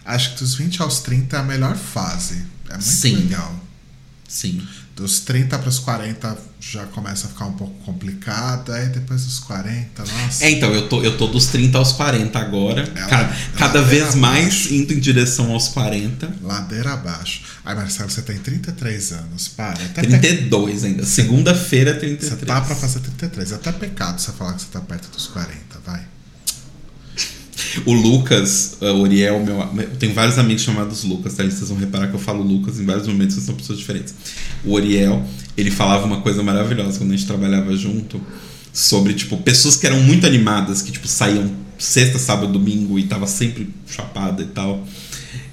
[0.04, 2.44] Acho que dos 20 aos 30 é a melhor fase.
[2.68, 3.16] É muito Sim.
[3.16, 3.64] legal.
[4.28, 4.62] Sim.
[4.98, 9.38] Dos 30 para os 40 já começa a ficar um pouco complicado, aí depois dos
[9.38, 10.44] 40, nossa.
[10.44, 12.82] É, então, eu tô, eu tô dos 30 aos 40 agora.
[12.82, 14.18] É, cada, cada vez abaixo.
[14.18, 16.34] mais indo em direção aos 40.
[16.42, 17.44] Ladeira abaixo.
[17.64, 19.46] Aí, Marcelo, você tem 33 anos.
[19.46, 19.80] Para.
[19.84, 20.86] Até 32 pe...
[20.88, 21.06] ainda.
[21.06, 22.32] Segunda-feira, 33.
[22.32, 23.52] Você tá pra fazer 33.
[23.52, 25.54] É até pecado você falar que você tá perto dos 40,
[25.86, 26.17] vai.
[27.84, 29.60] O Lucas, o Uriel, meu.
[29.60, 31.44] Eu tenho vários amigos chamados Lucas, tá?
[31.44, 34.14] Vocês vão reparar que eu falo Lucas em vários momentos, que são pessoas diferentes.
[34.64, 35.24] O Uriel,
[35.56, 38.20] ele falava uma coisa maravilhosa quando a gente trabalhava junto
[38.72, 43.26] sobre, tipo, pessoas que eram muito animadas, que, tipo, saíam sexta, sábado, domingo e tava
[43.26, 44.86] sempre chapada e tal.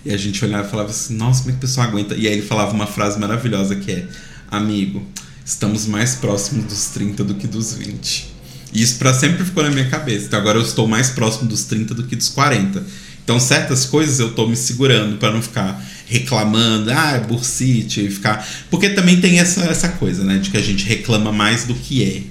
[0.03, 2.15] E a gente olhava e falava assim, nossa, como é que o pessoal aguenta?
[2.15, 4.07] E aí ele falava uma frase maravilhosa que é,
[4.49, 5.03] amigo,
[5.43, 8.34] estamos mais próximos dos 30 do que dos 20.
[8.73, 10.25] E isso para sempre ficou na minha cabeça.
[10.25, 12.83] Então agora eu estou mais próximo dos 30 do que dos 40.
[13.23, 18.09] Então certas coisas eu estou me segurando para não ficar reclamando, ah, é bursite, e
[18.09, 18.47] ficar.
[18.69, 20.37] Porque também tem essa, essa coisa, né?
[20.37, 22.29] De que a gente reclama mais do que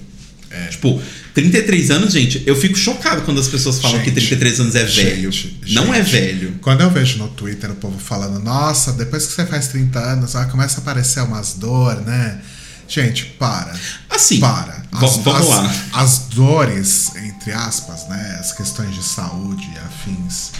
[0.52, 0.56] é.
[0.56, 0.66] é.
[0.68, 1.02] Tipo,
[1.34, 4.84] 33 anos, gente, eu fico chocado quando as pessoas falam gente, que 33 anos é
[4.84, 5.32] velho.
[5.32, 6.54] Gente, não é velho.
[6.60, 10.36] Quando eu vejo no Twitter o povo falando, nossa, depois que você faz 30 anos,
[10.36, 12.40] ah, começa a aparecer umas dor, né?
[12.88, 13.74] Gente, para.
[14.08, 14.40] Assim.
[14.40, 14.82] Para.
[14.92, 15.74] As, vamos as, lá.
[15.92, 18.38] As dores, entre aspas, né?
[18.40, 20.52] As questões de saúde e afins,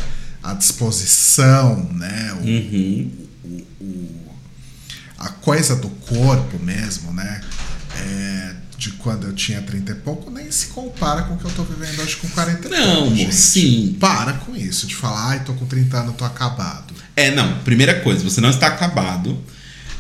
[0.43, 2.33] a disposição, né?
[2.33, 3.11] O, uhum.
[3.45, 4.31] o, o,
[5.19, 7.41] a coisa do corpo mesmo, né?
[7.97, 11.51] É, de quando eu tinha 30 e pouco, nem se compara com o que eu
[11.53, 13.33] tô vivendo hoje com 40 e não, pouco.
[13.33, 13.97] Sim.
[14.01, 16.93] Para com isso, de falar, ai, tô com 30 anos, tô acabado.
[17.15, 17.61] É, não.
[17.61, 19.39] Primeira coisa, você não está acabado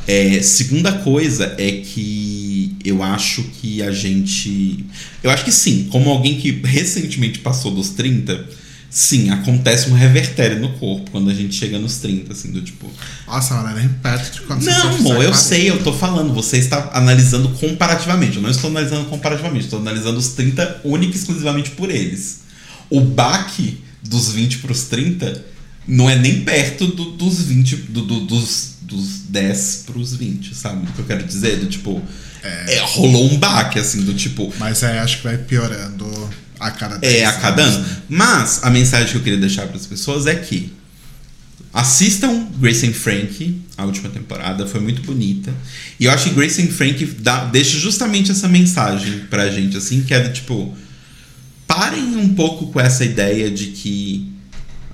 [0.07, 4.85] é, segunda coisa é que eu acho que a gente.
[5.23, 8.45] Eu acho que sim, como alguém que recentemente passou dos 30,
[8.91, 12.91] sim, acontece um revertério no corpo quando a gente chega nos 30, assim, do tipo.
[13.27, 13.55] Nossa,
[14.03, 16.35] perto de quando você Não, amor, eu sei, eu tô falando.
[16.35, 18.37] Você está analisando comparativamente.
[18.37, 22.41] Eu não estou analisando comparativamente, estou analisando os 30 única e exclusivamente por eles.
[22.91, 25.43] O baque dos 20 pros 30
[25.89, 30.87] não é nem perto do- dos 20, do- do- dos, dos 10 pros 20, sabe?
[30.87, 31.59] O que eu quero dizer?
[31.59, 32.03] Do tipo.
[32.43, 34.53] É, rolou um baque, assim, do tipo.
[34.59, 36.07] Mas aí acho que vai piorando
[36.61, 37.87] a cada 10 É, a cada anos, ano.
[38.09, 40.73] Mas a mensagem que eu queria deixar para as pessoas é que
[41.73, 45.53] assistam Grace and Frank, a última temporada, foi muito bonita.
[45.99, 50.03] E eu acho que Grace and Frank dá, deixa justamente essa mensagem pra gente, assim,
[50.03, 50.77] que é do tipo.
[51.67, 54.31] Parem um pouco com essa ideia de que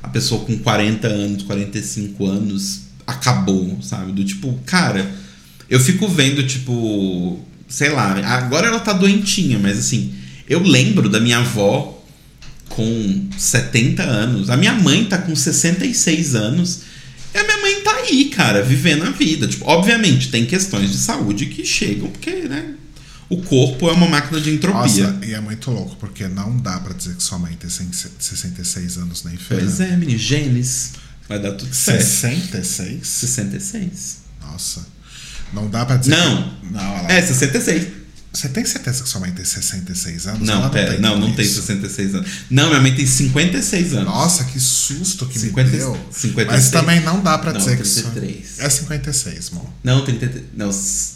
[0.03, 4.13] a pessoa com 40 anos, 45 anos acabou, sabe?
[4.13, 5.11] Do tipo, cara,
[5.69, 10.15] eu fico vendo, tipo, sei lá, agora ela tá doentinha, mas assim,
[10.49, 12.03] eu lembro da minha avó
[12.69, 16.81] com 70 anos, a minha mãe tá com 66 anos,
[17.33, 19.47] e a minha mãe tá aí, cara, vivendo a vida.
[19.47, 22.75] Tipo, obviamente, tem questões de saúde que chegam, porque, né?
[23.29, 25.07] O corpo é uma máquina de entropia.
[25.07, 28.99] Nossa, e é muito louco, porque não dá pra dizer que sua mãe tem 66
[28.99, 29.63] anos nem feira.
[29.63, 30.95] Pois é, menino, genes.
[31.31, 32.03] Vai dar tudo certo.
[32.03, 33.07] 66?
[33.07, 34.16] 66.
[34.43, 34.85] Nossa.
[35.53, 36.43] Não dá pra dizer Não.
[36.61, 36.72] que...
[36.72, 37.11] Não, ela...
[37.12, 38.01] É, 66.
[38.33, 40.47] Você tem certeza que sua mãe tem 66 anos?
[40.47, 41.62] Não, Ela pera, não, não tem isso.
[41.62, 42.31] 66 anos.
[42.51, 44.05] Não, minha mãe tem 56 anos.
[44.07, 45.95] Nossa, que susto que 50 me deu.
[46.12, 46.47] 56.
[46.47, 48.37] Mas também não dá pra Não, dizer 33.
[48.37, 48.62] que isso...
[48.62, 49.66] É 56, amor.
[49.83, 50.45] Não, 33.
[50.57, 51.14] Não, s-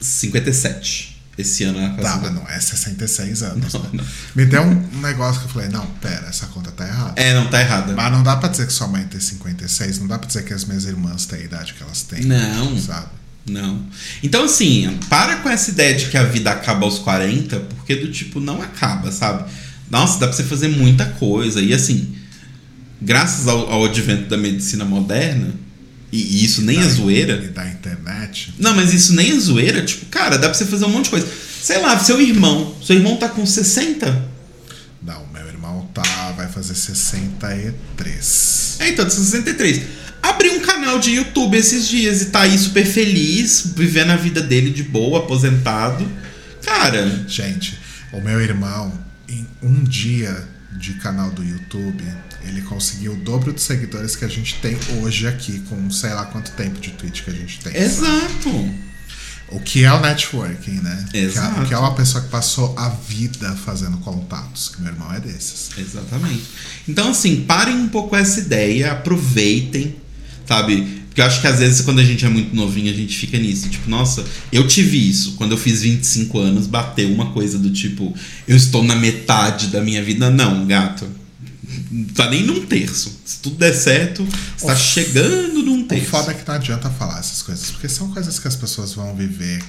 [0.00, 1.17] 57.
[1.38, 2.30] Esse ano ela faz Tá, 50.
[2.32, 3.72] mas não é 66 anos.
[3.72, 3.88] Não, né?
[3.92, 4.04] não.
[4.34, 7.12] Me deu um negócio que eu falei, não, pera, essa conta tá errada.
[7.14, 7.92] É, não, tá errada.
[7.94, 10.52] Mas não dá pra dizer que sua mãe tem 56, não dá pra dizer que
[10.52, 12.24] as minhas irmãs têm a idade que elas têm.
[12.24, 12.76] Não.
[12.78, 13.06] Sabe?
[13.48, 13.82] Não.
[14.22, 18.10] Então, assim, para com essa ideia de que a vida acaba aos 40, porque do
[18.10, 19.48] tipo, não acaba, sabe?
[19.90, 21.60] Nossa, dá pra você fazer muita coisa.
[21.62, 22.14] E assim,
[23.00, 25.54] graças ao, ao advento da medicina moderna,
[26.12, 27.34] e, isso nem é Da- zoeira.
[27.44, 28.54] E da internet.
[28.58, 31.10] Não, mas isso nem é zoeira, tipo, cara, dá pra você fazer um monte de
[31.10, 31.28] coisa.
[31.62, 32.74] Sei lá, seu irmão.
[32.82, 34.26] Seu irmão tá com 60?
[35.02, 38.76] Não, meu irmão tá, vai fazer 63.
[38.80, 39.82] É, então, tá 63.
[40.22, 44.40] Abriu um canal de YouTube esses dias e tá aí super feliz, vivendo a vida
[44.40, 46.06] dele de boa, aposentado.
[46.64, 47.78] Cara, Gente,
[48.12, 48.92] o meu irmão,
[49.28, 50.44] em um dia
[50.78, 52.02] de canal do YouTube,
[52.48, 56.24] ele conseguiu o dobro de seguidores que a gente tem hoje aqui, com sei lá
[56.26, 57.72] quanto tempo de Twitch que a gente tem.
[57.72, 57.84] sabe?
[57.84, 58.74] exato.
[59.50, 61.06] O que é o networking, né?
[61.14, 61.62] É- Exato.
[61.62, 65.20] O que é uma pessoa que passou a vida fazendo contatos, que meu irmão é
[65.20, 65.70] desses.
[65.78, 66.42] Exatamente.
[66.86, 69.96] Então, assim, parem um pouco essa ideia, aproveitem,
[70.46, 70.98] sabe?
[71.08, 73.38] Porque eu acho que às vezes quando a gente é muito novinho, a gente fica
[73.38, 73.70] nisso.
[73.70, 74.22] Tipo, nossa,
[74.52, 75.32] eu tive isso.
[75.36, 78.14] Quando eu fiz 25 anos, bateu uma coisa do tipo,
[78.46, 80.30] eu estou na metade da minha vida.
[80.30, 81.08] Não, gato.
[82.14, 83.12] Tá nem num terço.
[83.24, 86.06] Se tudo der certo, está O- chegando num O terço.
[86.06, 89.14] foda é que não adianta falar essas coisas, porque são coisas que as pessoas vão
[89.14, 89.62] viver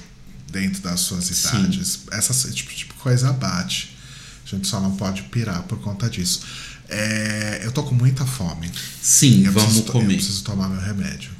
[0.50, 1.48] dentro das suas Sim.
[1.58, 2.00] idades.
[2.10, 3.94] Essa tipo, tipo coisa bate.
[4.46, 6.40] A gente só não pode pirar por conta disso.
[6.88, 8.68] É, eu tô com muita fome.
[9.00, 10.14] Sim, Eu vamos preciso, to- Eu comer.
[10.16, 11.30] preciso tomar meu remédio.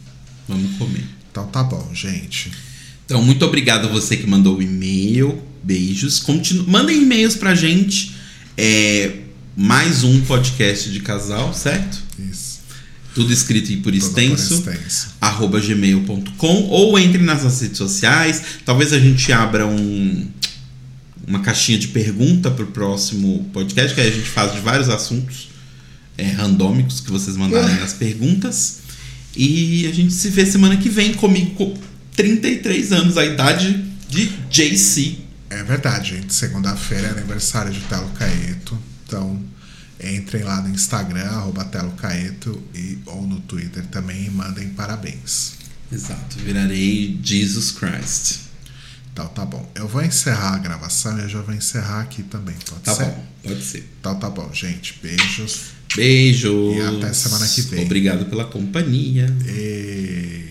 [0.46, 1.04] Vamos comer.
[1.30, 2.52] Então tá bom, gente.
[3.04, 5.42] Então, muito obrigado a você que mandou o e-mail.
[5.64, 6.20] Beijos.
[6.20, 6.66] Continu...
[6.68, 8.14] Mandem e-mails pra gente.
[8.56, 9.22] É
[9.60, 12.02] mais um podcast de casal, certo?
[12.30, 12.60] Isso.
[13.14, 14.62] Tudo escrito e por extenso.
[14.62, 15.08] por extenso.
[15.20, 18.42] arroba gmail.com ou entre nas nossas redes sociais.
[18.64, 20.26] Talvez a gente abra um,
[21.28, 25.50] uma caixinha de pergunta pro próximo podcast, que aí a gente faz de vários assuntos
[26.16, 28.78] é, randômicos que vocês mandarem nas perguntas.
[29.36, 31.74] E a gente se vê semana que vem comigo com
[32.16, 35.18] 33 anos, a idade de JC.
[35.50, 36.32] É verdade, gente.
[36.32, 38.89] Segunda-feira é aniversário de Telo Caeto.
[39.10, 39.42] Então,
[40.00, 45.54] entrem lá no Instagram, arroba Telo Caeto, e, ou no Twitter também e mandem parabéns.
[45.90, 48.38] Exato, virarei Jesus Christ.
[49.12, 49.68] Então tá bom.
[49.74, 52.54] Eu vou encerrar a gravação e eu já vou encerrar aqui também.
[52.64, 53.06] Pode Tá ser?
[53.06, 53.88] bom, pode ser.
[53.98, 55.00] Então tá bom, gente.
[55.02, 55.60] Beijos.
[55.96, 56.76] Beijos.
[56.76, 57.84] E até semana que vem.
[57.84, 59.26] Obrigado pela companhia.
[59.44, 60.49] E...